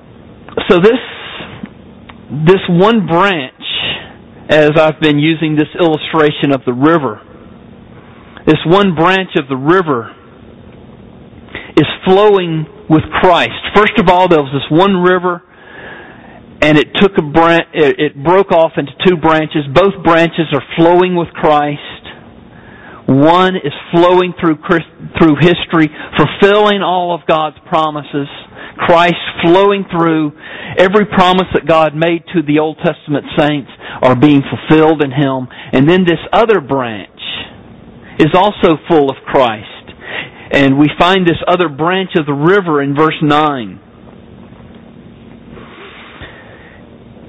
so 0.70 0.79
this 0.79 1.00
this 2.46 2.62
one 2.70 3.08
branch, 3.08 3.63
as 4.50 4.72
I've 4.77 5.00
been 5.00 5.17
using 5.20 5.56
this 5.56 5.70
illustration 5.79 6.51
of 6.53 6.62
the 6.65 6.74
river, 6.74 7.22
this 8.46 8.60
one 8.65 8.94
branch 8.96 9.32
of 9.38 9.48
the 9.48 9.56
river 9.56 10.13
flowing 12.08 12.66
with 12.90 13.04
Christ. 13.20 13.60
First 13.76 14.00
of 14.00 14.08
all, 14.08 14.28
there 14.28 14.40
was 14.40 14.52
this 14.56 14.72
one 14.72 15.04
river, 15.04 15.44
and 16.62 16.78
it 16.78 16.96
took 16.96 17.12
a 17.20 17.22
branch, 17.22 17.68
it 17.74 18.16
broke 18.24 18.52
off 18.52 18.72
into 18.78 18.92
two 19.06 19.18
branches. 19.18 19.68
Both 19.74 20.04
branches 20.04 20.48
are 20.54 20.64
flowing 20.80 21.16
with 21.16 21.28
Christ. 21.36 21.84
One 23.08 23.56
is 23.56 23.76
flowing 23.94 24.34
through 24.40 24.58
through 25.20 25.36
history, 25.40 25.88
fulfilling 26.18 26.82
all 26.82 27.14
of 27.14 27.28
God's 27.28 27.58
promises. 27.68 28.28
Christ 28.78 29.16
flowing 29.44 29.86
through 29.90 30.32
every 30.78 31.06
promise 31.06 31.48
that 31.54 31.66
God 31.66 31.96
made 31.96 32.24
to 32.36 32.44
the 32.46 32.60
Old 32.60 32.78
Testament 32.84 33.26
saints 33.38 33.72
are 34.02 34.16
being 34.16 34.44
fulfilled 34.44 35.02
in 35.04 35.12
Him. 35.12 35.48
And 35.74 35.90
then 35.90 36.04
this 36.06 36.22
other 36.32 36.62
branch 36.62 37.10
is 38.20 38.34
also 38.36 38.78
full 38.88 39.10
of 39.10 39.18
Christ. 39.26 39.76
And 40.51 40.80
we 40.80 40.88
find 40.98 41.25
this 41.25 41.42
other 41.48 41.70
branch 41.70 42.12
of 42.18 42.25
the 42.25 42.34
river 42.34 42.82
in 42.82 42.96
verse 42.96 43.18
9. 43.22 43.82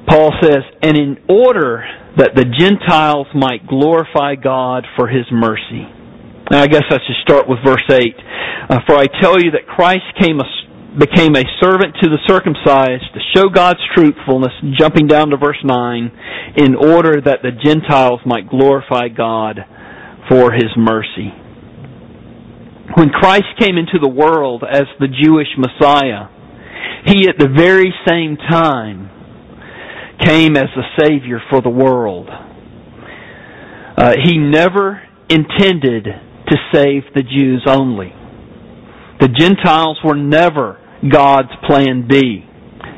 Paul 0.08 0.32
says, 0.40 0.62
And 0.82 0.96
in 0.96 1.18
order 1.28 1.84
that 2.16 2.34
the 2.34 2.44
Gentiles 2.44 3.26
might 3.34 3.66
glorify 3.66 4.34
God 4.34 4.86
for 4.96 5.08
his 5.08 5.26
mercy. 5.30 5.86
Now, 6.50 6.62
I 6.62 6.66
guess 6.66 6.84
I 6.88 6.98
should 7.06 7.20
start 7.22 7.48
with 7.48 7.58
verse 7.64 7.84
8. 7.90 8.00
Uh, 8.70 8.78
for 8.86 8.96
I 8.96 9.06
tell 9.20 9.38
you 9.38 9.50
that 9.52 9.66
Christ 9.66 10.06
came 10.20 10.40
a, 10.40 10.48
became 10.98 11.36
a 11.36 11.44
servant 11.60 11.94
to 12.02 12.08
the 12.08 12.18
circumcised 12.26 13.04
to 13.12 13.20
show 13.36 13.48
God's 13.48 13.80
truthfulness, 13.94 14.52
jumping 14.78 15.06
down 15.06 15.30
to 15.30 15.36
verse 15.36 15.60
9, 15.62 16.10
in 16.56 16.74
order 16.74 17.20
that 17.20 17.40
the 17.42 17.52
Gentiles 17.52 18.20
might 18.24 18.48
glorify 18.48 19.08
God 19.08 19.60
for 20.28 20.52
his 20.52 20.72
mercy. 20.76 21.32
When 22.98 23.10
Christ 23.10 23.46
came 23.60 23.78
into 23.78 24.00
the 24.02 24.08
world 24.08 24.64
as 24.68 24.82
the 24.98 25.06
Jewish 25.06 25.46
Messiah, 25.56 26.26
he 27.06 27.28
at 27.28 27.38
the 27.38 27.46
very 27.46 27.94
same 28.04 28.36
time 28.36 29.08
came 30.20 30.56
as 30.56 30.66
a 30.76 31.00
Savior 31.00 31.38
for 31.48 31.62
the 31.62 31.70
world. 31.70 32.28
Uh, 33.96 34.14
he 34.24 34.36
never 34.36 35.00
intended 35.28 36.06
to 36.48 36.56
save 36.74 37.04
the 37.14 37.22
Jews 37.22 37.62
only. 37.68 38.12
The 39.20 39.28
Gentiles 39.28 40.00
were 40.04 40.16
never 40.16 40.80
God's 41.08 41.54
plan 41.68 42.08
B. 42.10 42.44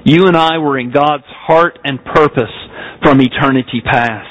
You 0.06 0.28
and 0.28 0.36
I 0.36 0.56
were 0.56 0.78
in 0.78 0.92
God's 0.92 1.28
heart 1.28 1.78
and 1.84 2.02
purpose 2.02 2.56
from 3.02 3.20
eternity 3.20 3.82
past. 3.84 4.29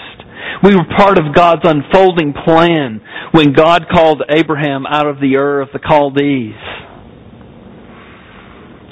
We 0.63 0.75
were 0.75 0.85
part 0.97 1.17
of 1.17 1.33
God's 1.33 1.61
unfolding 1.63 2.33
plan 2.45 3.01
when 3.31 3.53
God 3.53 3.85
called 3.91 4.23
Abraham 4.29 4.85
out 4.85 5.07
of 5.07 5.19
the 5.19 5.37
Ur 5.37 5.61
of 5.61 5.69
the 5.71 5.79
Chaldees. 5.79 6.55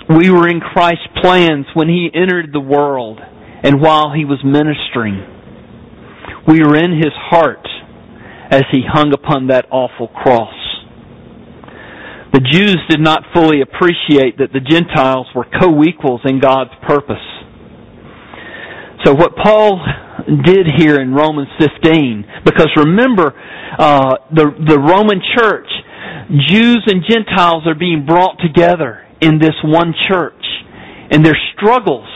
We 0.09 0.29
were 0.29 0.47
in 0.47 0.61
Christ's 0.61 1.07
plans 1.21 1.65
when 1.73 1.89
He 1.89 2.09
entered 2.13 2.53
the 2.53 2.61
world 2.61 3.19
and 3.63 3.81
while 3.81 4.13
He 4.13 4.23
was 4.23 4.39
ministering. 4.43 5.25
We 6.47 6.61
were 6.61 6.77
in 6.77 6.95
His 6.95 7.13
heart 7.13 7.67
as 8.49 8.63
He 8.71 8.83
hung 8.87 9.11
upon 9.13 9.47
that 9.47 9.65
awful 9.69 10.07
cross. 10.07 10.53
The 12.31 12.39
Jews 12.39 12.77
did 12.89 13.01
not 13.01 13.23
fully 13.33 13.61
appreciate 13.61 14.37
that 14.37 14.53
the 14.53 14.59
Gentiles 14.59 15.27
were 15.35 15.45
co-equals 15.59 16.21
in 16.25 16.39
God's 16.39 16.71
purpose. 16.87 17.17
So 19.03 19.13
what 19.13 19.35
Paul 19.35 19.81
did 20.43 20.67
here 20.77 20.99
in 20.99 21.13
Romans 21.13 21.47
15, 21.59 22.43
because 22.43 22.67
remember, 22.75 23.33
uh, 23.79 24.15
the, 24.35 24.51
the 24.67 24.79
Roman 24.79 25.21
church, 25.37 25.67
Jews 26.47 26.83
and 26.87 27.03
Gentiles 27.07 27.63
are 27.65 27.75
being 27.75 28.05
brought 28.05 28.37
together 28.39 29.07
in 29.21 29.39
this 29.39 29.55
one 29.63 29.93
church. 30.09 30.33
And 31.09 31.25
their 31.25 31.37
struggles 31.55 32.07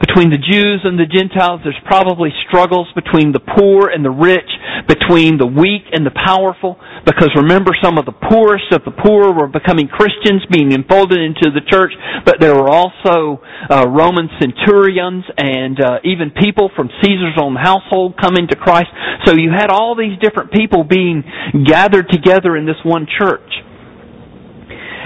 between 0.00 0.30
the 0.30 0.38
Jews 0.38 0.82
and 0.84 0.98
the 0.98 1.06
Gentiles. 1.06 1.60
There's 1.64 1.78
probably 1.84 2.30
struggles 2.46 2.86
between 2.94 3.32
the 3.32 3.42
poor 3.42 3.90
and 3.90 4.04
the 4.04 4.14
rich, 4.14 4.46
between 4.86 5.38
the 5.38 5.46
weak 5.46 5.90
and 5.92 6.06
the 6.06 6.14
powerful. 6.14 6.78
Because 7.04 7.30
remember, 7.34 7.74
some 7.82 7.98
of 7.98 8.06
the 8.06 8.14
poorest 8.14 8.70
of 8.70 8.86
the 8.86 8.94
poor 8.94 9.34
were 9.34 9.50
becoming 9.50 9.88
Christians, 9.88 10.46
being 10.50 10.72
enfolded 10.72 11.18
into 11.18 11.50
the 11.50 11.62
church. 11.66 11.92
But 12.24 12.38
there 12.40 12.54
were 12.54 12.70
also 12.70 13.42
uh, 13.70 13.86
Roman 13.90 14.30
centurions 14.38 15.24
and 15.36 15.78
uh, 15.82 15.98
even 16.04 16.30
people 16.30 16.70
from 16.74 16.88
Caesar's 17.02 17.38
own 17.40 17.56
household 17.56 18.14
coming 18.20 18.46
to 18.48 18.56
Christ. 18.56 18.90
So 19.26 19.34
you 19.34 19.50
had 19.50 19.70
all 19.70 19.96
these 19.98 20.18
different 20.22 20.52
people 20.52 20.84
being 20.84 21.24
gathered 21.66 22.08
together 22.10 22.56
in 22.56 22.66
this 22.66 22.78
one 22.84 23.06
church. 23.18 23.50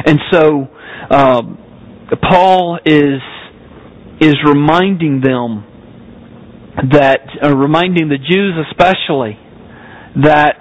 And 0.05 0.19
so 0.31 0.69
uh, 1.11 1.43
Paul 2.29 2.79
is 2.85 3.21
is 4.23 4.37
reminding 4.47 5.21
them 5.21 5.67
that, 6.93 7.27
uh, 7.43 7.55
reminding 7.55 8.09
the 8.09 8.19
Jews 8.19 8.55
especially, 8.71 9.37
that 10.23 10.57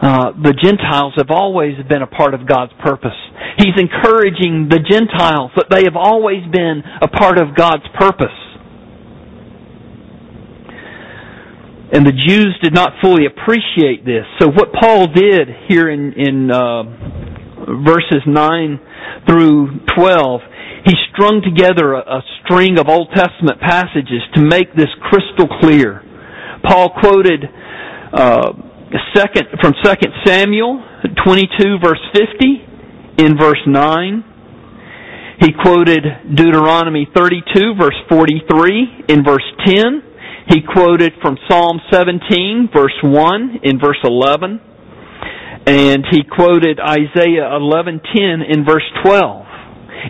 uh, 0.00 0.32
the 0.32 0.54
Gentiles 0.56 1.12
have 1.16 1.30
always 1.30 1.74
been 1.88 2.02
a 2.02 2.06
part 2.06 2.34
of 2.34 2.48
God's 2.48 2.72
purpose. 2.82 3.14
He's 3.58 3.76
encouraging 3.76 4.66
the 4.72 4.80
Gentiles 4.80 5.52
that 5.56 5.68
they 5.70 5.84
have 5.84 5.94
always 5.94 6.42
been 6.50 6.82
a 7.02 7.08
part 7.08 7.38
of 7.38 7.54
God's 7.54 7.84
purpose. 7.98 8.34
And 11.92 12.06
the 12.06 12.16
Jews 12.16 12.56
did 12.62 12.72
not 12.72 12.94
fully 13.02 13.26
appreciate 13.26 14.04
this. 14.04 14.24
So 14.40 14.48
what 14.48 14.72
Paul 14.72 15.08
did 15.12 15.48
here 15.68 15.90
in, 15.90 16.14
in 16.16 16.50
uh, 16.50 16.82
verses 17.84 18.24
9 18.26 18.80
through 19.28 19.84
12 19.94 20.40
he 20.84 20.94
strung 21.12 21.42
together 21.42 21.94
a, 21.94 22.00
a 22.00 22.22
string 22.42 22.78
of 22.78 22.88
Old 22.88 23.08
Testament 23.14 23.60
passages 23.60 24.22
to 24.34 24.40
make 24.40 24.74
this 24.74 24.90
crystal 25.00 25.46
clear. 25.60 26.02
Paul 26.64 26.90
quoted 26.98 27.44
uh, 28.12 28.52
second 29.14 29.46
from 29.60 29.74
Second 29.82 30.12
Samuel 30.24 30.82
22 31.24 31.78
verse 31.82 32.00
50 32.12 33.24
in 33.24 33.38
verse 33.38 33.62
9. 33.66 34.24
He 35.40 35.48
quoted 35.60 36.04
Deuteronomy 36.34 37.08
32 37.14 37.74
verse 37.78 37.96
43 38.08 39.04
in 39.08 39.24
verse 39.24 39.42
10. 39.66 40.02
He 40.48 40.60
quoted 40.62 41.12
from 41.22 41.36
Psalm 41.48 41.80
17 41.90 42.70
verse 42.74 42.98
1 43.02 43.60
in 43.62 43.78
verse 43.80 43.98
11. 44.04 44.60
And 45.66 46.04
he 46.10 46.22
quoted 46.24 46.80
Isaiah 46.80 47.48
11:10 47.54 48.42
in 48.48 48.64
verse 48.64 48.82
12. 49.04 49.41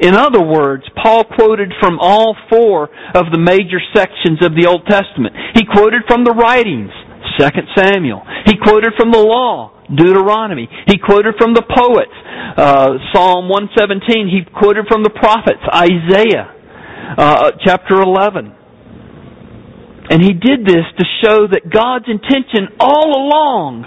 In 0.00 0.14
other 0.14 0.42
words, 0.42 0.84
Paul 1.02 1.24
quoted 1.24 1.72
from 1.80 1.98
all 2.00 2.36
four 2.48 2.88
of 3.14 3.28
the 3.30 3.38
major 3.38 3.80
sections 3.94 4.40
of 4.42 4.56
the 4.56 4.66
Old 4.66 4.86
Testament. 4.86 5.36
He 5.54 5.64
quoted 5.64 6.02
from 6.08 6.24
the 6.24 6.32
writings, 6.32 6.90
2 7.38 7.48
Samuel. 7.76 8.22
He 8.46 8.56
quoted 8.56 8.92
from 8.96 9.12
the 9.12 9.20
law, 9.20 9.72
Deuteronomy. 9.94 10.68
He 10.86 10.98
quoted 10.98 11.34
from 11.38 11.54
the 11.54 11.62
poets, 11.62 12.16
uh, 12.56 12.96
Psalm 13.12 13.48
117. 13.48 14.28
He 14.28 14.48
quoted 14.48 14.86
from 14.88 15.02
the 15.02 15.10
prophets, 15.10 15.60
Isaiah, 15.68 16.48
uh, 17.18 17.50
chapter 17.64 18.00
11. 18.00 18.54
And 20.10 20.22
he 20.22 20.32
did 20.32 20.64
this 20.66 20.84
to 20.98 21.04
show 21.24 21.46
that 21.46 21.70
God's 21.72 22.06
intention 22.08 22.76
all 22.80 23.12
along 23.16 23.86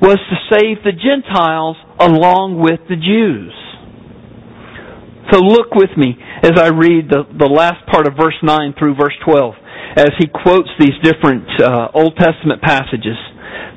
was 0.00 0.16
to 0.16 0.36
save 0.48 0.82
the 0.82 0.92
Gentiles 0.96 1.76
along 1.98 2.58
with 2.58 2.80
the 2.88 2.96
Jews. 2.96 3.52
So 5.30 5.38
look 5.38 5.74
with 5.74 5.90
me 5.96 6.16
as 6.42 6.58
I 6.58 6.68
read 6.68 7.08
the, 7.08 7.22
the 7.38 7.46
last 7.48 7.86
part 7.86 8.06
of 8.06 8.14
verse 8.18 8.36
9 8.42 8.74
through 8.78 8.94
verse 8.96 9.14
12 9.24 9.54
as 9.96 10.10
he 10.18 10.26
quotes 10.26 10.68
these 10.78 10.94
different 11.02 11.46
uh, 11.60 11.88
Old 11.94 12.16
Testament 12.16 12.62
passages. 12.62 13.18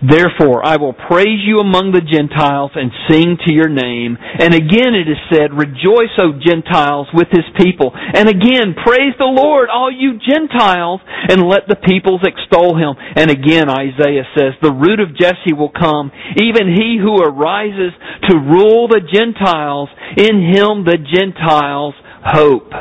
Therefore, 0.04 0.60
I 0.66 0.76
will 0.76 0.92
praise 0.92 1.40
you 1.48 1.64
among 1.64 1.96
the 1.96 2.04
Gentiles 2.04 2.76
and 2.76 2.92
sing 3.08 3.40
to 3.48 3.54
your 3.56 3.72
name. 3.72 4.20
And 4.20 4.52
again 4.52 4.92
it 4.92 5.08
is 5.08 5.22
said, 5.32 5.56
Rejoice, 5.56 6.12
O 6.20 6.36
Gentiles, 6.44 7.08
with 7.16 7.32
his 7.32 7.48
people. 7.56 7.96
And 7.96 8.28
again, 8.28 8.76
praise 8.76 9.16
the 9.16 9.32
Lord, 9.32 9.72
all 9.72 9.88
you 9.88 10.20
Gentiles, 10.20 11.00
and 11.08 11.48
let 11.48 11.72
the 11.72 11.80
peoples 11.80 12.20
extol 12.28 12.76
him. 12.76 13.00
And 13.00 13.32
again, 13.32 13.72
Isaiah 13.72 14.28
says, 14.36 14.60
The 14.60 14.76
root 14.76 15.00
of 15.00 15.16
Jesse 15.16 15.56
will 15.56 15.72
come, 15.72 16.12
even 16.36 16.68
he 16.68 17.00
who 17.00 17.24
arises 17.24 17.96
to 18.28 18.36
rule 18.36 18.92
the 18.92 19.08
Gentiles. 19.08 19.88
In 20.20 20.44
him 20.52 20.84
the 20.84 21.00
Gentiles 21.00 21.96
hope. 22.28 22.72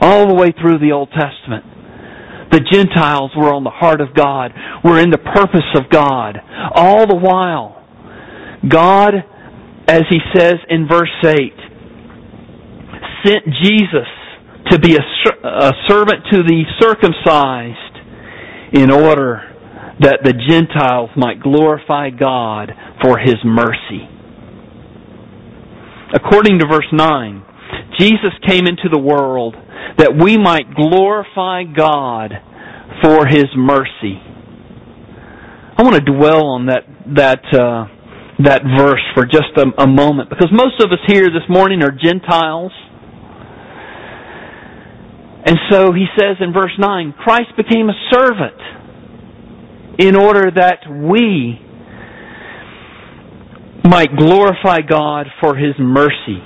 All 0.00 0.28
the 0.28 0.34
way 0.34 0.54
through 0.54 0.78
the 0.78 0.92
Old 0.92 1.10
Testament. 1.10 1.81
The 2.52 2.60
Gentiles 2.70 3.30
were 3.34 3.52
on 3.52 3.64
the 3.64 3.70
heart 3.70 4.02
of 4.02 4.14
God, 4.14 4.52
were 4.84 5.00
in 5.00 5.08
the 5.10 5.16
purpose 5.16 5.66
of 5.74 5.88
God. 5.90 6.36
All 6.74 7.06
the 7.06 7.16
while, 7.16 7.82
God, 8.68 9.14
as 9.88 10.02
he 10.10 10.18
says 10.34 10.56
in 10.68 10.86
verse 10.86 11.08
8, 11.24 11.32
sent 13.24 13.44
Jesus 13.62 14.08
to 14.70 14.78
be 14.78 14.96
a, 14.96 15.46
a 15.48 15.72
servant 15.88 16.24
to 16.30 16.42
the 16.42 16.64
circumcised 16.78 17.96
in 18.74 18.90
order 18.90 19.48
that 20.00 20.20
the 20.22 20.34
Gentiles 20.48 21.10
might 21.16 21.40
glorify 21.40 22.10
God 22.10 22.72
for 23.02 23.18
his 23.18 23.36
mercy. 23.44 24.08
According 26.14 26.58
to 26.58 26.66
verse 26.66 26.88
9, 26.92 27.44
Jesus 27.98 28.32
came 28.46 28.66
into 28.66 28.88
the 28.90 28.98
world 28.98 29.56
that 29.98 30.12
we 30.16 30.38
might 30.38 30.74
glorify 30.74 31.64
God 31.64 32.32
for 33.02 33.26
His 33.26 33.46
mercy. 33.56 34.20
I 35.76 35.82
want 35.82 35.96
to 35.96 36.12
dwell 36.12 36.46
on 36.46 36.66
that 36.66 36.84
that 37.16 37.42
uh, 37.52 37.86
that 38.44 38.62
verse 38.78 39.02
for 39.14 39.24
just 39.24 39.56
a, 39.56 39.82
a 39.82 39.86
moment 39.86 40.30
because 40.30 40.48
most 40.52 40.80
of 40.82 40.92
us 40.92 40.98
here 41.06 41.26
this 41.26 41.48
morning 41.48 41.82
are 41.82 41.90
Gentiles. 41.90 42.72
And 45.44 45.56
so 45.72 45.92
he 45.92 46.06
says 46.16 46.36
in 46.40 46.52
verse 46.52 46.70
9, 46.78 47.14
Christ 47.18 47.50
became 47.56 47.88
a 47.88 47.98
servant 48.12 48.60
in 49.98 50.14
order 50.14 50.52
that 50.54 50.86
we 50.88 51.58
might 53.84 54.16
glorify 54.16 54.80
God 54.88 55.26
for 55.40 55.56
His 55.56 55.74
mercy. 55.78 56.38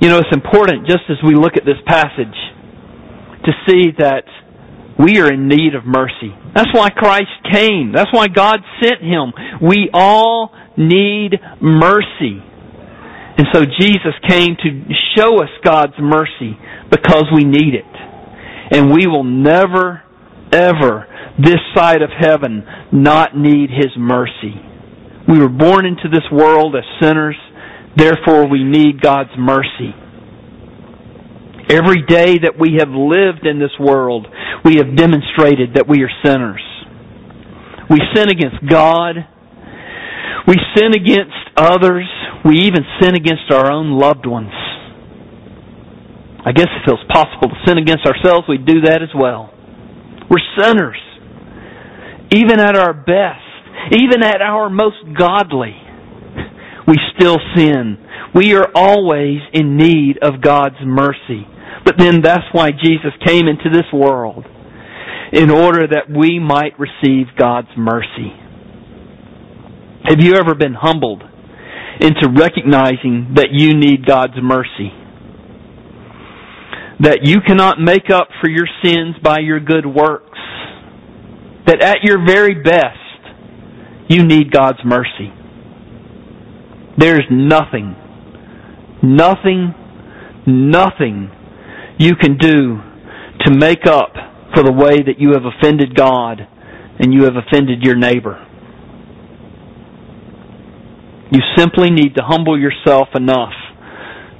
You 0.00 0.08
know, 0.08 0.18
it's 0.18 0.32
important 0.32 0.86
just 0.86 1.04
as 1.08 1.16
we 1.26 1.34
look 1.34 1.56
at 1.56 1.64
this 1.64 1.80
passage 1.86 2.36
to 3.44 3.52
see 3.66 3.92
that 3.98 4.24
we 4.98 5.18
are 5.20 5.32
in 5.32 5.48
need 5.48 5.74
of 5.74 5.84
mercy. 5.84 6.34
That's 6.54 6.72
why 6.72 6.90
Christ 6.90 7.32
came. 7.52 7.92
That's 7.94 8.12
why 8.12 8.28
God 8.28 8.60
sent 8.82 9.02
Him. 9.02 9.32
We 9.60 9.90
all 9.92 10.52
need 10.76 11.34
mercy. 11.60 12.42
And 13.38 13.46
so 13.52 13.64
Jesus 13.64 14.14
came 14.28 14.56
to 14.56 14.94
show 15.16 15.42
us 15.42 15.50
God's 15.62 15.92
mercy 16.00 16.58
because 16.90 17.24
we 17.34 17.44
need 17.44 17.74
it. 17.74 17.84
And 18.72 18.92
we 18.92 19.06
will 19.06 19.24
never, 19.24 20.02
ever, 20.52 21.06
this 21.38 21.60
side 21.74 22.02
of 22.02 22.10
heaven, 22.18 22.64
not 22.92 23.36
need 23.36 23.70
His 23.70 23.92
mercy. 23.96 24.54
We 25.28 25.38
were 25.38 25.50
born 25.50 25.84
into 25.84 26.08
this 26.10 26.24
world 26.32 26.74
as 26.74 26.84
sinners, 27.00 27.36
therefore 27.96 28.48
we 28.48 28.62
need 28.64 29.00
God's 29.00 29.30
mercy. 29.38 29.94
Every 31.68 32.02
day 32.06 32.38
that 32.38 32.54
we 32.58 32.78
have 32.78 32.90
lived 32.90 33.44
in 33.44 33.58
this 33.58 33.74
world, 33.80 34.26
we 34.64 34.76
have 34.76 34.94
demonstrated 34.94 35.74
that 35.74 35.88
we 35.88 36.04
are 36.04 36.10
sinners. 36.24 36.62
We 37.90 37.98
sin 38.14 38.28
against 38.30 38.62
God. 38.68 39.16
We 40.46 40.54
sin 40.76 40.94
against 40.94 41.34
others. 41.56 42.06
We 42.44 42.66
even 42.66 42.86
sin 43.00 43.16
against 43.16 43.50
our 43.50 43.72
own 43.72 43.98
loved 43.98 44.26
ones. 44.26 44.54
I 46.46 46.52
guess 46.52 46.70
if 46.70 46.86
it 46.86 46.94
was 46.94 47.06
possible 47.10 47.48
to 47.48 47.58
sin 47.66 47.78
against 47.78 48.06
ourselves, 48.06 48.46
we'd 48.48 48.64
do 48.64 48.82
that 48.82 49.02
as 49.02 49.10
well. 49.18 49.50
We're 50.30 50.46
sinners. 50.54 50.98
Even 52.30 52.60
at 52.60 52.76
our 52.76 52.94
best, 52.94 53.42
even 53.90 54.22
at 54.22 54.40
our 54.40 54.70
most 54.70 55.02
godly, 55.18 55.74
we 56.86 56.96
still 57.16 57.38
sin. 57.56 57.98
We 58.34 58.54
are 58.54 58.68
always 58.74 59.38
in 59.52 59.76
need 59.76 60.18
of 60.22 60.40
God's 60.40 60.76
mercy. 60.84 61.46
But 61.84 61.96
then 61.98 62.20
that's 62.22 62.44
why 62.52 62.70
Jesus 62.70 63.12
came 63.24 63.48
into 63.48 63.70
this 63.70 63.86
world 63.92 64.44
in 65.32 65.50
order 65.50 65.86
that 65.88 66.08
we 66.08 66.38
might 66.38 66.78
receive 66.78 67.26
God's 67.38 67.68
mercy. 67.76 68.32
Have 70.04 70.20
you 70.20 70.34
ever 70.34 70.54
been 70.54 70.74
humbled 70.74 71.22
into 72.00 72.28
recognizing 72.36 73.32
that 73.34 73.48
you 73.50 73.74
need 73.74 74.06
God's 74.06 74.34
mercy? 74.40 74.92
That 77.00 77.20
you 77.24 77.38
cannot 77.46 77.80
make 77.80 78.10
up 78.10 78.28
for 78.40 78.48
your 78.48 78.66
sins 78.82 79.16
by 79.22 79.40
your 79.40 79.60
good 79.60 79.84
works. 79.84 80.38
That 81.66 81.82
at 81.82 81.98
your 82.04 82.24
very 82.24 82.62
best, 82.62 82.98
you 84.08 84.24
need 84.24 84.52
God's 84.52 84.78
mercy. 84.84 85.32
There's 86.98 87.24
nothing, 87.30 87.94
nothing, 89.02 89.74
nothing 90.46 91.30
you 91.98 92.14
can 92.16 92.38
do 92.38 92.78
to 93.44 93.50
make 93.54 93.86
up 93.86 94.14
for 94.54 94.62
the 94.62 94.72
way 94.72 95.02
that 95.02 95.18
you 95.18 95.32
have 95.32 95.44
offended 95.44 95.94
God 95.94 96.40
and 96.98 97.12
you 97.12 97.24
have 97.24 97.34
offended 97.36 97.82
your 97.82 97.96
neighbor. 97.96 98.42
You 101.30 101.40
simply 101.56 101.90
need 101.90 102.14
to 102.16 102.22
humble 102.24 102.58
yourself 102.58 103.08
enough 103.14 103.52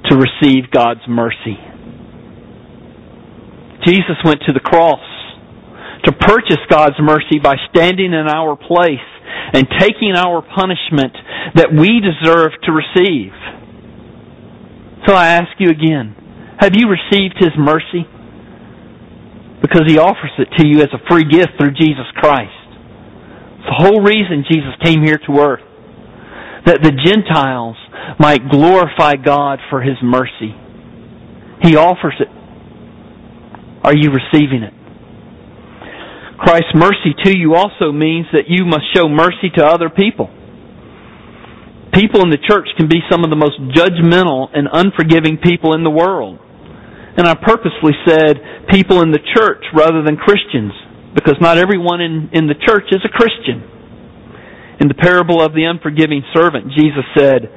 to 0.09 0.15
receive 0.15 0.71
God's 0.71 1.01
mercy. 1.07 1.57
Jesus 3.85 4.17
went 4.23 4.41
to 4.47 4.53
the 4.53 4.59
cross 4.59 5.03
to 6.05 6.11
purchase 6.11 6.63
God's 6.69 6.95
mercy 6.99 7.39
by 7.43 7.55
standing 7.69 8.13
in 8.13 8.27
our 8.27 8.55
place 8.55 9.05
and 9.53 9.67
taking 9.79 10.13
our 10.15 10.41
punishment 10.41 11.13
that 11.55 11.71
we 11.71 12.01
deserve 12.01 12.51
to 12.63 12.71
receive. 12.71 13.31
So 15.07 15.15
I 15.15 15.27
ask 15.39 15.55
you 15.59 15.69
again, 15.69 16.15
have 16.59 16.75
you 16.75 16.87
received 16.89 17.35
His 17.39 17.53
mercy? 17.57 18.03
Because 19.61 19.83
He 19.87 19.97
offers 19.97 20.31
it 20.37 20.49
to 20.57 20.67
you 20.67 20.81
as 20.81 20.89
a 20.93 20.99
free 21.09 21.23
gift 21.23 21.51
through 21.57 21.71
Jesus 21.71 22.05
Christ. 22.15 22.51
It's 23.59 23.69
the 23.69 23.77
whole 23.77 24.01
reason 24.01 24.43
Jesus 24.49 24.73
came 24.83 25.03
here 25.03 25.19
to 25.27 25.39
earth. 25.39 25.63
That 26.65 26.81
the 26.83 26.91
Gentiles 26.91 27.77
might 28.19 28.49
glorify 28.49 29.15
God 29.15 29.59
for 29.69 29.81
His 29.81 29.95
mercy. 30.03 30.53
He 31.63 31.75
offers 31.75 32.15
it. 32.19 32.27
Are 33.83 33.95
you 33.95 34.11
receiving 34.11 34.63
it? 34.63 34.73
Christ's 36.37 36.73
mercy 36.75 37.13
to 37.25 37.37
you 37.37 37.55
also 37.55 37.91
means 37.91 38.27
that 38.31 38.45
you 38.47 38.65
must 38.65 38.85
show 38.95 39.09
mercy 39.09 39.49
to 39.57 39.65
other 39.65 39.89
people. 39.89 40.29
People 41.93 42.21
in 42.21 42.29
the 42.29 42.37
church 42.37 42.67
can 42.77 42.87
be 42.87 43.01
some 43.09 43.23
of 43.23 43.29
the 43.29 43.35
most 43.35 43.57
judgmental 43.73 44.49
and 44.53 44.69
unforgiving 44.71 45.37
people 45.37 45.73
in 45.73 45.83
the 45.83 45.89
world. 45.89 46.37
And 47.17 47.25
I 47.25 47.33
purposely 47.33 47.97
said 48.05 48.69
people 48.69 49.01
in 49.01 49.09
the 49.09 49.23
church 49.33 49.65
rather 49.73 50.03
than 50.05 50.17
Christians, 50.17 50.73
because 51.15 51.41
not 51.41 51.57
everyone 51.57 52.01
in, 52.01 52.29
in 52.33 52.45
the 52.45 52.53
church 52.53 52.85
is 52.91 53.01
a 53.01 53.09
Christian. 53.09 53.65
In 54.79 54.87
the 54.87 54.93
parable 54.93 55.41
of 55.41 55.57
the 55.57 55.65
unforgiving 55.65 56.21
servant, 56.37 56.69
Jesus 56.77 57.01
said, 57.17 57.49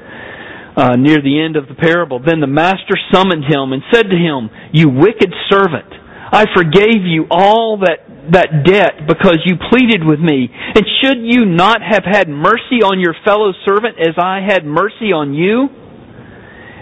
uh, 0.76 0.96
near 0.96 1.20
the 1.20 1.36
end 1.36 1.56
of 1.56 1.68
the 1.68 1.74
parable, 1.74 2.20
Then 2.24 2.40
the 2.40 2.46
master 2.48 2.96
summoned 3.12 3.44
him 3.44 3.76
and 3.76 3.82
said 3.92 4.08
to 4.08 4.16
him, 4.16 4.48
You 4.72 4.88
wicked 4.88 5.28
servant, 5.50 5.92
I 6.32 6.46
forgave 6.56 7.04
you 7.04 7.26
all 7.30 7.84
that, 7.84 8.06
that 8.32 8.64
debt 8.64 9.06
because 9.08 9.38
you 9.44 9.56
pleaded 9.70 10.04
with 10.04 10.20
me. 10.20 10.48
And 10.50 10.84
should 11.02 11.18
you 11.22 11.44
not 11.44 11.80
have 11.82 12.04
had 12.04 12.28
mercy 12.28 12.82
on 12.82 13.00
your 13.00 13.14
fellow 13.24 13.52
servant 13.66 13.98
as 13.98 14.14
I 14.18 14.40
had 14.46 14.64
mercy 14.64 15.12
on 15.12 15.34
you? 15.34 15.68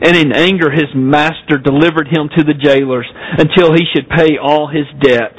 And 0.01 0.17
in 0.17 0.33
anger 0.33 0.71
his 0.71 0.95
master 0.95 1.59
delivered 1.59 2.07
him 2.07 2.31
to 2.37 2.45
the 2.45 2.55
jailers 2.55 3.07
until 3.39 3.73
he 3.73 3.83
should 3.93 4.09
pay 4.09 4.39
all 4.41 4.69
his 4.69 4.87
debt. 5.01 5.35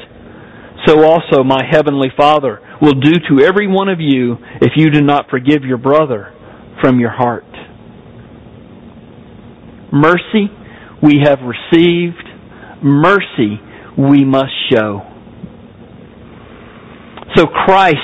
So 0.85 1.03
also 1.03 1.43
my 1.43 1.63
heavenly 1.69 2.09
Father 2.15 2.59
will 2.81 2.99
do 2.99 3.13
to 3.29 3.43
every 3.43 3.67
one 3.67 3.89
of 3.89 3.99
you 3.99 4.37
if 4.61 4.73
you 4.75 4.89
do 4.89 5.01
not 5.01 5.29
forgive 5.29 5.63
your 5.63 5.77
brother 5.77 6.33
from 6.81 6.99
your 6.99 7.11
heart. 7.11 7.45
Mercy 9.91 10.51
we 11.01 11.21
have 11.23 11.39
received, 11.41 12.27
mercy 12.83 13.59
we 13.97 14.25
must 14.25 14.51
show. 14.71 15.08
So 17.39 17.45
Christ, 17.47 17.95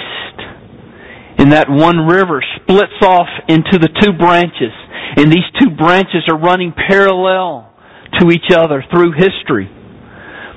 in 1.39 1.49
that 1.49 1.67
one 1.67 2.07
river, 2.07 2.41
splits 2.63 3.03
off 3.03 3.27
into 3.49 3.77
the 3.77 3.89
two 4.01 4.13
branches 4.17 4.71
and 5.17 5.31
these 5.31 5.47
two 5.61 5.69
branches 5.69 6.23
are 6.27 6.37
running 6.37 6.73
parallel 6.73 7.71
to 8.19 8.31
each 8.31 8.51
other 8.53 8.83
through 8.91 9.13
history. 9.13 9.69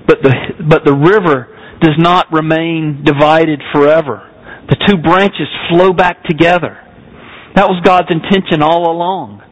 But 0.06 0.22
the, 0.22 0.34
but 0.68 0.84
the 0.84 0.94
river 0.94 1.54
does 1.80 1.94
not 1.98 2.32
remain 2.32 3.04
divided 3.04 3.60
forever. 3.72 4.24
The 4.68 4.76
two 4.88 4.98
branches 5.02 5.46
flow 5.70 5.92
back 5.92 6.24
together. 6.24 6.76
That 7.54 7.68
was 7.68 7.80
God's 7.84 8.08
intention 8.10 8.62
all 8.62 8.90
along. 8.90 9.42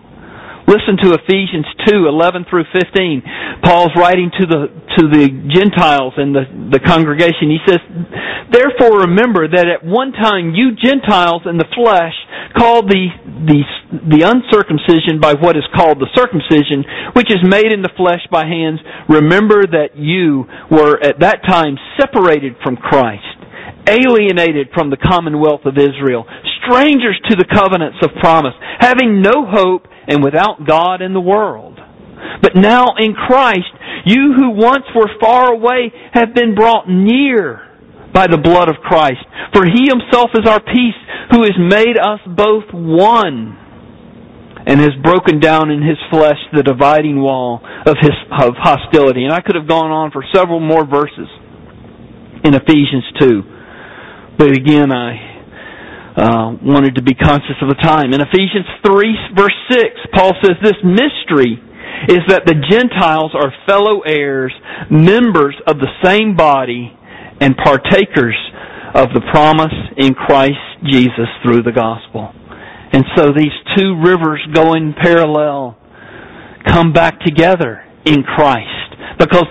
Listen 0.66 0.98
to 0.98 1.14
Ephesians 1.14 1.66
2, 1.86 2.10
11 2.10 2.46
through 2.50 2.66
15. 2.74 3.22
Paul's 3.62 3.94
writing 3.94 4.30
to 4.34 4.44
the, 4.46 4.66
to 4.98 5.02
the 5.06 5.30
Gentiles 5.46 6.14
and 6.18 6.34
the, 6.34 6.42
the 6.74 6.82
congregation. 6.82 7.54
He 7.54 7.62
says, 7.62 7.78
Therefore 8.50 9.06
remember 9.06 9.46
that 9.46 9.70
at 9.70 9.86
one 9.86 10.10
time 10.10 10.58
you 10.58 10.74
Gentiles 10.74 11.46
in 11.46 11.56
the 11.56 11.70
flesh 11.70 12.14
called 12.58 12.90
the, 12.90 13.06
the, 13.46 13.62
the 14.10 14.22
uncircumcision 14.26 15.22
by 15.22 15.38
what 15.38 15.54
is 15.54 15.66
called 15.70 16.02
the 16.02 16.10
circumcision, 16.18 16.82
which 17.14 17.30
is 17.30 17.46
made 17.46 17.70
in 17.70 17.82
the 17.86 17.94
flesh 17.94 18.26
by 18.30 18.42
hands. 18.42 18.82
Remember 19.08 19.62
that 19.62 19.94
you 19.94 20.50
were 20.66 20.98
at 20.98 21.20
that 21.22 21.46
time 21.46 21.78
separated 21.94 22.58
from 22.62 22.76
Christ 22.76 23.22
alienated 23.86 24.68
from 24.74 24.90
the 24.90 24.98
commonwealth 24.98 25.62
of 25.64 25.78
Israel, 25.78 26.26
strangers 26.66 27.18
to 27.30 27.36
the 27.36 27.46
covenants 27.46 27.98
of 28.02 28.10
promise, 28.20 28.54
having 28.78 29.22
no 29.22 29.46
hope 29.46 29.86
and 30.08 30.22
without 30.22 30.66
God 30.66 31.00
in 31.00 31.14
the 31.14 31.20
world. 31.20 31.78
But 32.42 32.56
now 32.56 32.94
in 32.98 33.14
Christ, 33.14 33.70
you 34.04 34.34
who 34.36 34.50
once 34.50 34.84
were 34.94 35.10
far 35.20 35.52
away 35.52 35.92
have 36.12 36.34
been 36.34 36.54
brought 36.54 36.88
near 36.88 37.62
by 38.12 38.26
the 38.26 38.38
blood 38.38 38.68
of 38.68 38.76
Christ. 38.82 39.24
For 39.52 39.64
He 39.64 39.88
Himself 39.88 40.30
is 40.34 40.48
our 40.48 40.60
peace, 40.60 40.98
who 41.30 41.42
has 41.42 41.56
made 41.58 41.98
us 41.98 42.20
both 42.26 42.64
one 42.72 43.58
and 44.66 44.80
has 44.80 44.94
broken 45.02 45.38
down 45.38 45.70
in 45.70 45.82
His 45.82 45.98
flesh 46.10 46.38
the 46.52 46.62
dividing 46.62 47.20
wall 47.20 47.60
of, 47.86 47.96
his, 48.00 48.16
of 48.42 48.54
hostility. 48.58 49.24
And 49.24 49.32
I 49.32 49.40
could 49.40 49.54
have 49.54 49.68
gone 49.68 49.90
on 49.90 50.10
for 50.10 50.24
several 50.34 50.60
more 50.60 50.84
verses 50.84 51.28
in 52.44 52.54
Ephesians 52.54 53.04
2. 53.20 53.42
But 54.38 54.50
again, 54.50 54.92
I 54.92 55.25
uh, 56.16 56.56
wanted 56.62 56.94
to 56.96 57.02
be 57.02 57.14
conscious 57.14 57.56
of 57.60 57.68
the 57.68 57.80
time. 57.82 58.12
In 58.12 58.20
Ephesians 58.20 58.66
3 58.84 59.36
verse 59.36 59.58
6, 59.70 59.84
Paul 60.14 60.32
says 60.42 60.56
this 60.62 60.80
mystery 60.82 61.60
is 62.08 62.20
that 62.28 62.44
the 62.46 62.56
Gentiles 62.70 63.32
are 63.34 63.52
fellow 63.66 64.00
heirs, 64.00 64.52
members 64.90 65.56
of 65.66 65.78
the 65.78 65.88
same 66.04 66.36
body, 66.36 66.92
and 67.40 67.56
partakers 67.56 68.36
of 68.94 69.08
the 69.12 69.20
promise 69.30 69.74
in 69.96 70.14
Christ 70.14 70.60
Jesus 70.84 71.28
through 71.42 71.62
the 71.62 71.72
gospel. 71.72 72.32
And 72.92 73.04
so 73.16 73.32
these 73.36 73.52
two 73.76 74.00
rivers 74.00 74.40
going 74.54 74.94
parallel 75.00 75.76
come 76.66 76.92
back 76.92 77.20
together 77.20 77.84
in 78.04 78.22
Christ 78.22 79.18
because 79.18 79.46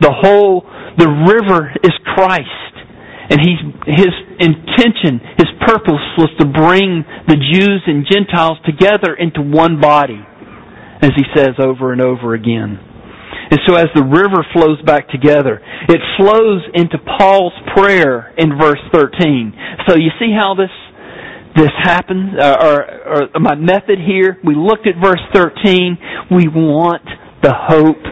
the 0.00 0.12
whole, 0.12 0.62
the 0.98 1.08
river 1.08 1.72
is 1.82 1.92
Christ. 2.14 2.73
And 3.30 3.40
he's, 3.40 3.60
his 3.86 4.14
intention, 4.38 5.20
his 5.38 5.48
purpose 5.66 6.04
was 6.18 6.30
to 6.40 6.46
bring 6.46 7.04
the 7.26 7.36
Jews 7.36 7.82
and 7.86 8.04
Gentiles 8.04 8.58
together 8.66 9.14
into 9.14 9.40
one 9.40 9.80
body. 9.80 10.20
as 11.04 11.10
he 11.16 11.24
says 11.36 11.54
over 11.58 11.92
and 11.92 12.00
over 12.00 12.34
again. 12.34 12.78
And 13.50 13.60
so 13.66 13.74
as 13.74 13.86
the 13.94 14.02
river 14.02 14.46
flows 14.52 14.80
back 14.82 15.08
together, 15.10 15.60
it 15.88 16.00
flows 16.16 16.62
into 16.74 16.96
Paul's 17.18 17.52
prayer 17.76 18.32
in 18.38 18.58
verse 18.58 18.80
13. 18.92 19.52
So 19.86 19.96
you 19.96 20.10
see 20.18 20.32
how 20.32 20.54
this 20.54 20.70
this 21.56 21.70
happens, 21.84 22.30
uh, 22.36 22.56
or, 22.60 23.06
or 23.06 23.40
my 23.40 23.54
method 23.54 24.00
here, 24.04 24.38
we 24.44 24.56
looked 24.56 24.88
at 24.88 24.94
verse 25.00 25.20
13. 25.32 25.96
We 26.32 26.48
want 26.48 27.02
the 27.44 27.54
hope 27.54 28.02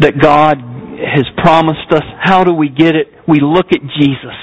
that 0.00 0.18
God 0.18 0.56
has 1.02 1.24
promised 1.42 1.90
us. 1.92 2.02
How 2.20 2.44
do 2.44 2.52
we 2.52 2.68
get 2.68 2.94
it? 2.94 3.08
We 3.26 3.40
look 3.40 3.66
at 3.72 3.80
Jesus. 3.98 4.38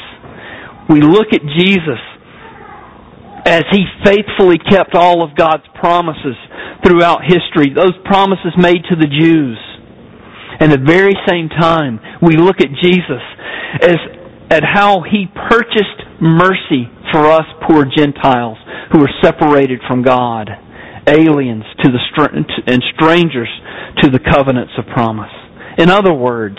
We 0.89 1.02
look 1.02 1.28
at 1.34 1.41
Jesus 1.41 2.00
as 3.46 3.63
he 3.72 3.86
faithfully 4.04 4.58
kept 4.58 4.96
all 4.96 5.24
of 5.24 5.36
God's 5.36 5.63
promises 5.80 6.36
throughout 6.86 7.22
history, 7.24 7.74
those 7.74 7.96
promises 8.06 8.52
made 8.58 8.84
to 8.89 8.96
the 8.96 9.08
Jews. 9.08 9.58
And 10.60 10.72
at 10.72 10.80
the 10.80 10.86
very 10.86 11.15
same 11.28 11.50
time, 11.50 12.00
we 12.22 12.36
look 12.36 12.60
at 12.60 12.67
Jesus 12.82 13.24
as 13.82 13.98
at 14.50 14.63
how 14.63 15.02
he 15.02 15.28
purchased 15.50 16.02
mercy 16.22 16.89
for 17.12 17.26
us 17.28 17.46
poor 17.67 17.86
Gentiles 17.86 18.58
who 18.91 19.02
are 19.02 19.12
separated 19.22 19.80
from 19.88 20.04
God, 20.04 20.50
aliens 21.08 21.63
to 21.84 21.91
the 21.91 22.00
and 22.67 22.84
strangers 22.96 23.50
to 24.02 24.10
the 24.10 24.20
covenants 24.20 24.74
of 24.78 24.86
promise. 24.93 25.32
In 25.77 25.89
other 25.89 26.13
words, 26.13 26.57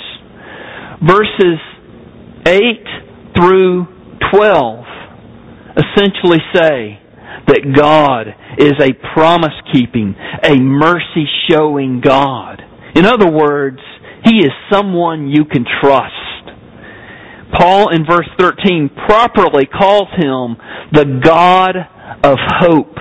verses 1.02 1.58
8 2.46 2.60
through 3.36 3.86
12 4.32 4.84
essentially 5.76 6.38
say 6.54 7.00
that 7.46 7.74
God 7.76 8.28
is 8.58 8.74
a 8.80 8.92
promise 9.14 9.54
keeping, 9.72 10.14
a 10.42 10.56
mercy 10.56 11.26
showing 11.50 12.00
God. 12.00 12.62
In 12.94 13.06
other 13.06 13.30
words, 13.30 13.80
He 14.24 14.40
is 14.40 14.52
someone 14.70 15.28
you 15.28 15.44
can 15.44 15.64
trust. 15.80 16.14
Paul 17.58 17.88
in 17.94 18.04
verse 18.04 18.28
13 18.38 18.90
properly 19.06 19.66
calls 19.66 20.08
Him 20.16 20.56
the 20.92 21.20
God 21.24 21.76
of 22.24 22.36
hope. 22.60 22.96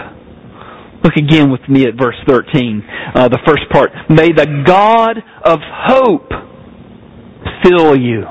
Look 1.08 1.16
again 1.16 1.50
with 1.50 1.64
me 1.70 1.88
at 1.88 1.96
verse 1.96 2.20
13, 2.28 2.84
uh, 3.16 3.30
the 3.30 3.40
first 3.48 3.64
part. 3.72 3.96
May 4.10 4.36
the 4.36 4.44
God 4.68 5.16
of 5.40 5.60
hope 5.64 6.28
fill 7.64 7.96
you. 7.96 8.28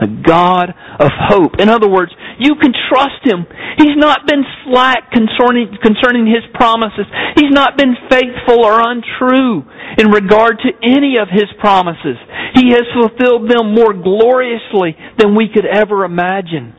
The 0.00 0.08
God 0.24 0.72
of 0.72 1.12
hope. 1.28 1.60
In 1.60 1.68
other 1.68 1.92
words, 1.92 2.10
you 2.40 2.56
can 2.56 2.72
trust 2.88 3.20
Him. 3.28 3.44
He's 3.76 3.92
not 4.00 4.24
been 4.24 4.40
slack 4.64 5.12
concerning, 5.12 5.76
concerning 5.84 6.24
His 6.24 6.40
promises. 6.54 7.04
He's 7.36 7.52
not 7.52 7.76
been 7.76 7.92
faithful 8.08 8.64
or 8.64 8.80
untrue 8.80 9.60
in 10.00 10.08
regard 10.08 10.64
to 10.64 10.72
any 10.80 11.20
of 11.20 11.28
His 11.28 11.52
promises. 11.60 12.16
He 12.56 12.72
has 12.72 12.88
fulfilled 12.96 13.52
them 13.52 13.76
more 13.76 13.92
gloriously 13.92 14.96
than 15.20 15.36
we 15.36 15.52
could 15.52 15.66
ever 15.68 16.06
imagine. 16.08 16.72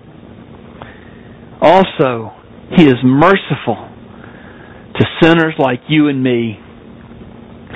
Also, 1.61 2.33
He 2.73 2.89
is 2.89 2.97
merciful 3.05 3.92
to 4.99 5.05
sinners 5.21 5.55
like 5.57 5.81
you 5.87 6.07
and 6.07 6.23
me. 6.23 6.59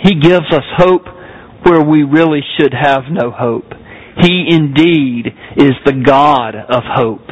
He 0.03 0.19
gives 0.19 0.45
us 0.51 0.63
hope 0.77 1.05
where 1.63 1.81
we 1.81 2.03
really 2.03 2.41
should 2.57 2.73
have 2.73 3.03
no 3.09 3.31
hope. 3.31 3.73
He 4.21 4.45
indeed 4.49 5.27
is 5.57 5.73
the 5.85 5.93
God 5.93 6.55
of 6.55 6.83
hope. 6.85 7.27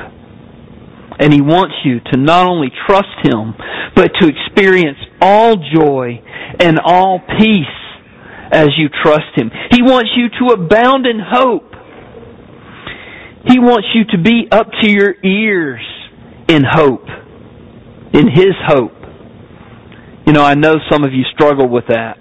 And 1.19 1.31
He 1.31 1.41
wants 1.41 1.75
you 1.83 1.99
to 2.11 2.17
not 2.17 2.47
only 2.47 2.69
trust 2.87 3.15
Him, 3.23 3.53
but 3.95 4.11
to 4.19 4.27
experience 4.27 4.97
all 5.21 5.55
joy 5.55 6.21
and 6.59 6.79
all 6.83 7.21
peace 7.39 7.65
as 8.51 8.69
you 8.77 8.89
trust 9.03 9.35
Him. 9.35 9.49
He 9.71 9.81
wants 9.81 10.11
you 10.15 10.27
to 10.39 10.53
abound 10.53 11.05
in 11.05 11.19
hope. 11.19 11.71
He 13.47 13.59
wants 13.59 13.87
you 13.93 14.03
to 14.11 14.21
be 14.21 14.47
up 14.51 14.67
to 14.81 14.91
your 14.91 15.15
ears 15.23 15.81
in 16.49 16.63
hope, 16.69 17.07
in 18.13 18.27
His 18.29 18.53
hope. 18.67 19.04
You 20.25 20.33
know, 20.33 20.43
I 20.43 20.55
know 20.55 20.75
some 20.91 21.03
of 21.03 21.13
you 21.13 21.23
struggle 21.33 21.69
with 21.69 21.85
that. 21.87 22.17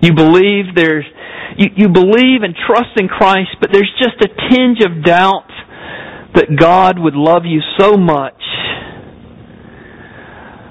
You 0.00 0.14
believe 0.14 0.74
there's, 0.74 1.04
you, 1.58 1.68
you 1.76 1.88
believe 1.88 2.42
and 2.42 2.54
trust 2.66 2.98
in 2.98 3.08
Christ, 3.08 3.50
but 3.60 3.70
there's 3.72 3.92
just 3.98 4.16
a 4.22 4.28
tinge 4.50 4.78
of 4.84 5.04
doubt 5.04 5.48
that 6.34 6.46
God 6.58 6.98
would 6.98 7.14
love 7.14 7.42
you 7.44 7.60
so 7.78 7.96
much 7.96 8.40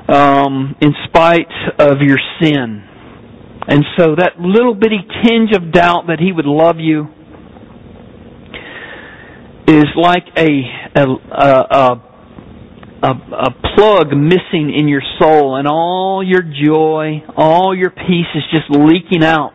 um, 0.09 0.75
in 0.81 0.93
spite 1.05 1.51
of 1.79 2.01
your 2.01 2.17
sin. 2.41 2.83
And 3.67 3.85
so 3.97 4.15
that 4.15 4.39
little 4.39 4.73
bitty 4.73 4.99
tinge 5.23 5.51
of 5.55 5.71
doubt 5.71 6.07
that 6.07 6.19
He 6.19 6.31
would 6.31 6.45
love 6.45 6.77
you 6.79 7.07
is 9.67 9.85
like 9.95 10.25
a, 10.35 10.49
a, 10.95 11.05
a, 11.31 11.67
a, 11.71 12.10
a 13.03 13.51
plug 13.75 14.15
missing 14.15 14.71
in 14.75 14.87
your 14.87 15.01
soul, 15.19 15.55
and 15.55 15.67
all 15.67 16.23
your 16.23 16.43
joy, 16.43 17.23
all 17.35 17.75
your 17.75 17.89
peace 17.89 18.29
is 18.35 18.43
just 18.51 18.69
leaking 18.69 19.23
out. 19.23 19.53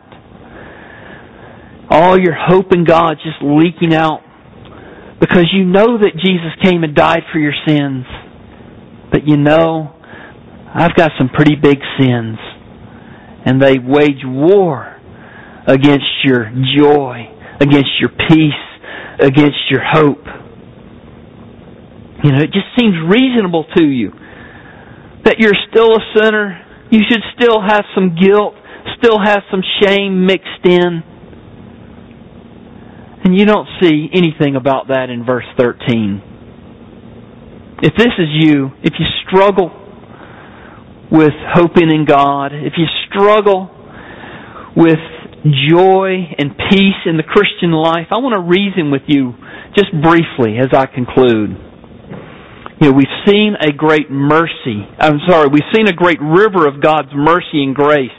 All 1.89 2.19
your 2.19 2.35
hope 2.35 2.73
in 2.73 2.83
God 2.83 3.15
just 3.23 3.37
leaking 3.41 3.93
out 3.93 4.21
because 5.19 5.45
you 5.53 5.63
know 5.65 5.97
that 5.97 6.11
Jesus 6.13 6.51
came 6.61 6.83
and 6.83 6.93
died 6.93 7.21
for 7.31 7.39
your 7.39 7.53
sins. 7.65 8.05
But 9.11 9.27
you 9.27 9.37
know, 9.37 9.95
I've 10.73 10.95
got 10.95 11.11
some 11.17 11.29
pretty 11.29 11.55
big 11.55 11.77
sins. 11.99 12.37
And 13.45 13.61
they 13.61 13.79
wage 13.79 14.23
war 14.25 14.99
against 15.65 16.05
your 16.23 16.51
joy, 16.77 17.29
against 17.61 17.91
your 17.99 18.09
peace, 18.29 18.51
against 19.19 19.71
your 19.71 19.81
hope. 19.83 20.23
You 22.27 22.33
know, 22.33 22.43
it 22.43 22.51
just 22.51 22.67
seems 22.77 22.93
reasonable 23.07 23.63
to 23.77 23.85
you 23.87 24.11
that 25.23 25.39
you're 25.39 25.55
still 25.71 25.95
a 25.95 26.03
sinner. 26.13 26.59
You 26.91 26.99
should 27.09 27.23
still 27.39 27.61
have 27.61 27.85
some 27.95 28.17
guilt, 28.19 28.53
still 28.99 29.17
have 29.17 29.43
some 29.49 29.61
shame 29.81 30.25
mixed 30.25 30.65
in. 30.65 31.03
And 33.23 33.39
you 33.39 33.45
don't 33.45 33.69
see 33.81 34.09
anything 34.13 34.57
about 34.57 34.89
that 34.89 35.09
in 35.09 35.23
verse 35.25 35.45
13. 35.57 36.21
If 37.83 37.95
this 37.95 38.11
is 38.19 38.27
you, 38.33 38.71
if 38.83 38.95
you 38.99 39.05
struggle 39.25 39.71
with 41.09 41.31
hoping 41.53 41.89
in 41.89 42.03
God, 42.03 42.51
if 42.51 42.73
you 42.75 42.87
struggle 43.07 43.69
with 44.75 44.99
joy 45.69 46.27
and 46.37 46.57
peace 46.71 47.05
in 47.05 47.15
the 47.15 47.23
Christian 47.23 47.71
life, 47.71 48.07
I 48.11 48.17
want 48.17 48.35
to 48.35 48.41
reason 48.41 48.91
with 48.91 49.03
you 49.07 49.33
just 49.77 49.93
briefly 50.03 50.57
as 50.59 50.73
I 50.73 50.87
conclude. 50.87 51.66
You 52.79 52.91
know, 52.91 52.95
we've 52.95 53.07
seen 53.25 53.55
a 53.59 53.71
great 53.71 54.11
mercy. 54.11 54.85
I'm 54.99 55.19
sorry, 55.27 55.47
we've 55.47 55.61
seen 55.75 55.87
a 55.87 55.93
great 55.93 56.21
river 56.21 56.67
of 56.67 56.81
God's 56.81 57.09
mercy 57.13 57.63
and 57.63 57.73
grace 57.73 58.11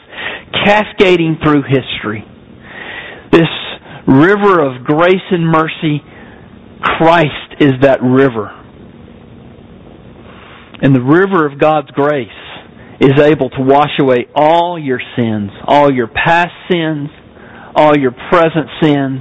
cascading 0.64 1.38
through 1.42 1.62
history. 1.62 2.24
This 3.30 3.48
river 4.06 4.60
of 4.60 4.84
grace 4.84 5.26
and 5.30 5.46
mercy, 5.46 6.02
Christ 6.82 7.60
is 7.60 7.72
that 7.82 8.02
river. 8.02 8.50
And 10.80 10.94
the 10.94 11.02
river 11.02 11.46
of 11.46 11.60
God's 11.60 11.90
grace 11.90 12.28
is 13.00 13.20
able 13.20 13.50
to 13.50 13.60
wash 13.60 13.92
away 14.00 14.26
all 14.34 14.78
your 14.78 15.00
sins, 15.16 15.50
all 15.66 15.92
your 15.92 16.08
past 16.08 16.52
sins, 16.70 17.10
all 17.76 17.96
your 17.96 18.12
present 18.30 18.68
sins, 18.82 19.20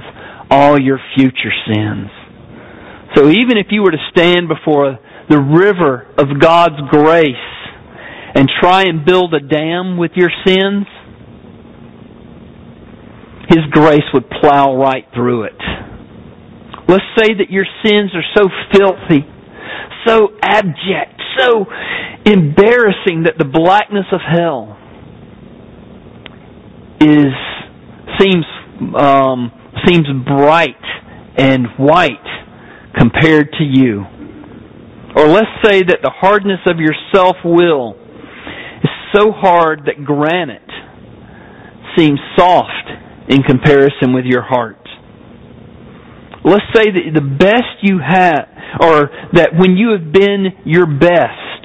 all 0.50 0.80
your 0.80 0.98
future 1.16 1.52
sins. 1.66 2.08
So 3.14 3.28
even 3.28 3.56
if 3.56 3.66
you 3.70 3.82
were 3.82 3.90
to 3.90 4.10
stand 4.10 4.48
before 4.48 4.98
the 5.28 5.38
river 5.38 6.06
of 6.16 6.40
God's 6.40 6.80
grace 6.90 7.24
and 8.34 8.48
try 8.60 8.84
and 8.84 9.04
build 9.04 9.34
a 9.34 9.40
dam 9.40 9.96
with 9.96 10.12
your 10.14 10.30
sins, 10.46 10.86
his 13.48 13.64
grace 13.70 14.04
would 14.12 14.28
plow 14.30 14.76
right 14.76 15.04
through 15.14 15.44
it. 15.44 15.58
Let's 16.86 17.04
say 17.18 17.34
that 17.34 17.50
your 17.50 17.66
sins 17.84 18.12
are 18.14 18.24
so 18.36 18.48
filthy, 18.72 19.26
so 20.06 20.28
abject, 20.42 21.20
so 21.38 21.66
embarrassing 22.24 23.24
that 23.24 23.34
the 23.38 23.44
blackness 23.44 24.06
of 24.12 24.20
hell 24.20 24.76
is 27.00 27.32
seems 28.18 28.44
um, 28.96 29.52
seems 29.86 30.06
bright 30.26 30.76
and 31.36 31.66
white 31.78 32.26
compared 32.96 33.52
to 33.52 33.64
you. 33.64 34.04
Or 35.16 35.26
let's 35.28 35.50
say 35.64 35.82
that 35.82 35.98
the 36.02 36.12
hardness 36.14 36.60
of 36.66 36.78
your 36.78 36.94
self 37.14 37.36
will 37.44 37.94
is 38.82 38.90
so 39.14 39.32
hard 39.32 39.86
that 39.86 40.04
granite 40.04 40.62
seems 41.96 42.20
soft 42.36 42.88
in 43.28 43.42
comparison 43.42 44.12
with 44.12 44.24
your 44.24 44.42
heart. 44.42 44.76
Let's 46.44 46.64
say 46.74 46.84
that 46.84 47.12
the 47.14 47.20
best 47.20 47.82
you 47.82 47.98
have, 47.98 48.48
or 48.80 49.10
that 49.32 49.50
when 49.58 49.76
you 49.76 49.90
have 49.90 50.12
been 50.12 50.46
your 50.64 50.86
best, 50.86 51.62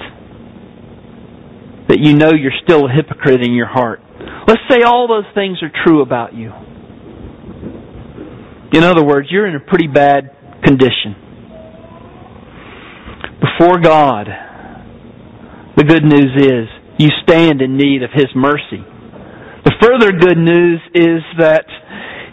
that 1.90 2.00
you 2.00 2.16
know 2.16 2.32
you're 2.34 2.58
still 2.64 2.88
a 2.88 2.92
hypocrite 2.92 3.42
in 3.46 3.54
your 3.54 3.68
heart. 3.68 4.00
Let's 4.48 4.62
say 4.70 4.84
all 4.84 5.08
those 5.08 5.26
things 5.36 5.60
are 5.62 5.72
true 5.86 6.02
about 6.02 6.34
you. 6.34 6.52
In 8.74 8.84
other 8.84 9.04
words, 9.06 9.28
you're 9.30 9.48
in 9.48 9.56
a 9.56 9.60
pretty 9.60 9.88
bad 9.88 10.32
condition. 10.64 11.23
Before 13.44 13.78
God, 13.78 14.28
the 15.76 15.84
good 15.84 16.04
news 16.06 16.32
is 16.38 16.70
you 16.98 17.10
stand 17.24 17.62
in 17.62 17.76
need 17.76 18.02
of 18.02 18.12
His 18.14 18.32
mercy. 18.34 18.80
The 19.66 19.74
further 19.82 20.12
good 20.18 20.38
news 20.38 20.80
is 20.96 21.22
that 21.40 21.66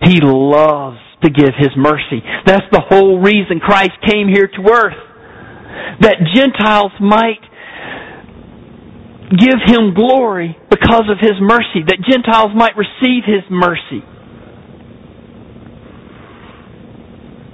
He 0.04 0.20
loves 0.22 0.98
to 1.24 1.30
give 1.30 1.50
His 1.58 1.70
mercy. 1.76 2.22
That's 2.46 2.66
the 2.70 2.82
whole 2.88 3.18
reason 3.18 3.58
Christ 3.58 3.98
came 4.06 4.28
here 4.28 4.46
to 4.46 4.70
earth. 4.70 5.00
That 6.00 6.16
Gentiles 6.32 6.92
might 7.00 7.42
give 9.30 9.58
Him 9.66 9.94
glory 9.94 10.56
because 10.70 11.10
of 11.10 11.18
His 11.20 11.40
mercy. 11.40 11.82
That 11.86 11.98
Gentiles 12.08 12.52
might 12.54 12.76
receive 12.76 13.24
His 13.26 13.42
mercy. 13.50 14.04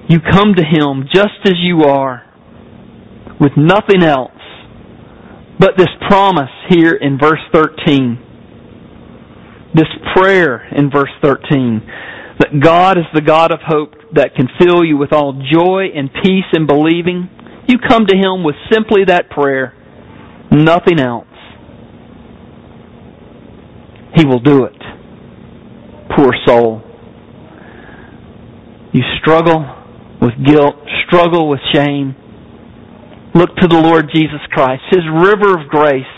You 0.09 0.21
come 0.21 0.55
to 0.55 0.63
Him 0.63 1.09
just 1.13 1.41
as 1.47 1.55
you 1.57 1.85
are, 1.85 2.26
with 3.41 3.53
nothing 3.57 4.03
else 4.03 4.33
but 5.59 5.77
this 5.77 5.89
promise 6.09 6.51
here 6.69 6.95
in 6.95 7.19
verse 7.19 7.41
13. 7.53 8.23
This 9.75 9.89
prayer 10.15 10.67
in 10.75 10.91
verse 10.91 11.11
13 11.23 11.83
that 12.39 12.61
God 12.63 12.99
is 12.99 13.05
the 13.15 13.23
God 13.23 13.51
of 13.51 13.61
hope 13.67 13.95
that 14.15 14.35
can 14.35 14.47
fill 14.61 14.85
you 14.85 14.97
with 14.99 15.13
all 15.13 15.33
joy 15.33 15.87
and 15.95 16.11
peace 16.23 16.45
in 16.53 16.67
believing. 16.67 17.31
You 17.67 17.79
come 17.79 18.07
to 18.07 18.17
Him 18.17 18.45
with 18.45 18.55
simply 18.71 19.05
that 19.07 19.31
prayer, 19.31 19.73
nothing 20.51 21.01
else. 21.01 21.27
He 24.17 24.25
will 24.25 24.41
do 24.41 24.65
it. 24.65 24.77
Poor 26.15 26.33
soul. 26.47 26.83
You 28.93 29.03
struggle 29.21 29.65
with 30.21 30.33
guilt, 30.45 30.75
struggle 31.07 31.49
with 31.49 31.61
shame. 31.75 32.17
Look 33.37 33.55
to 33.57 33.69
the 33.69 33.79
Lord 33.79 34.09
Jesus 34.15 34.41
Christ. 34.51 34.81
His 34.91 35.03
river 35.13 35.61
of 35.61 35.69
grace 35.69 36.09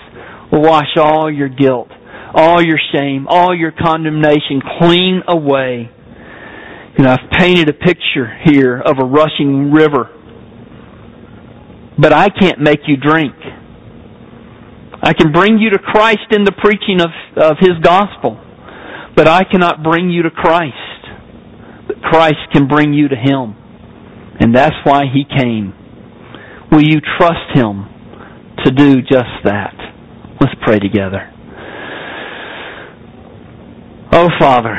will 0.52 0.62
wash 0.62 0.96
all 0.96 1.28
your 1.28 1.48
guilt, 1.48 1.88
all 2.32 2.62
your 2.62 2.78
shame, 2.94 3.26
all 3.28 3.52
your 3.52 3.72
condemnation 3.72 4.62
clean 4.78 5.22
away. 5.26 5.90
You 6.96 7.02
know, 7.02 7.10
I've 7.10 7.30
painted 7.36 7.68
a 7.68 7.72
picture 7.72 8.38
here 8.44 8.80
of 8.80 9.00
a 9.00 9.04
rushing 9.04 9.72
river. 9.72 10.14
But 11.98 12.12
I 12.12 12.28
can't 12.28 12.60
make 12.60 12.82
you 12.86 12.96
drink. 12.96 13.34
I 15.02 15.12
can 15.12 15.32
bring 15.32 15.58
you 15.58 15.70
to 15.70 15.78
Christ 15.80 16.30
in 16.30 16.44
the 16.44 16.52
preaching 16.52 17.00
of, 17.00 17.10
of 17.36 17.56
His 17.58 17.82
gospel. 17.82 18.38
But 19.16 19.26
I 19.26 19.42
cannot 19.42 19.82
bring 19.82 20.08
you 20.10 20.22
to 20.22 20.30
Christ. 20.30 20.74
But 21.88 22.00
Christ 22.00 22.38
can 22.52 22.68
bring 22.68 22.94
you 22.94 23.08
to 23.08 23.16
Him. 23.16 23.56
And 24.38 24.54
that's 24.54 24.76
why 24.84 25.06
He 25.12 25.24
came. 25.24 25.74
Will 26.70 26.82
you 26.82 27.00
trust 27.18 27.54
Him 27.54 27.86
to 28.64 28.70
do 28.70 29.00
just 29.02 29.44
that? 29.44 29.74
Let's 30.40 30.54
pray 30.64 30.78
together. 30.78 31.32
Oh, 34.12 34.28
Father, 34.38 34.74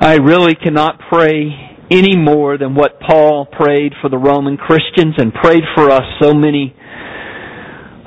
I 0.00 0.16
really 0.22 0.54
cannot 0.54 1.00
pray 1.10 1.76
any 1.90 2.16
more 2.16 2.58
than 2.58 2.74
what 2.74 3.00
Paul 3.00 3.46
prayed 3.46 3.92
for 4.00 4.08
the 4.08 4.18
Roman 4.18 4.56
Christians 4.56 5.14
and 5.18 5.32
prayed 5.32 5.62
for 5.74 5.90
us 5.90 6.02
so 6.20 6.34
many 6.34 6.74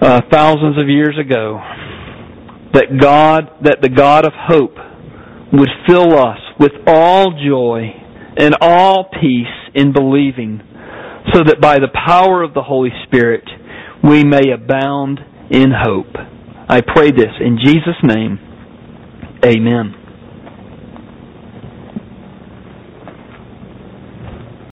uh, 0.01 0.21
thousands 0.31 0.77
of 0.77 0.87
years 0.87 1.17
ago. 1.19 1.59
That 2.73 2.99
God, 3.01 3.49
that 3.63 3.81
the 3.81 3.89
God 3.89 4.25
of 4.25 4.33
hope 4.35 4.75
would 5.51 5.69
fill 5.87 6.17
us 6.17 6.37
with 6.59 6.71
all 6.85 7.31
joy 7.31 7.89
and 8.37 8.55
all 8.61 9.09
peace 9.21 9.47
in 9.73 9.91
believing 9.91 10.61
so 11.33 11.43
that 11.43 11.61
by 11.61 11.75
the 11.79 11.89
power 12.05 12.43
of 12.43 12.53
the 12.53 12.63
Holy 12.63 12.91
Spirit 13.07 13.43
we 14.03 14.23
may 14.23 14.51
abound 14.51 15.19
in 15.51 15.71
hope. 15.71 16.15
I 16.69 16.81
pray 16.81 17.11
this 17.11 17.33
in 17.39 17.57
Jesus' 17.63 17.99
name. 18.03 18.39
Amen. 19.43 19.98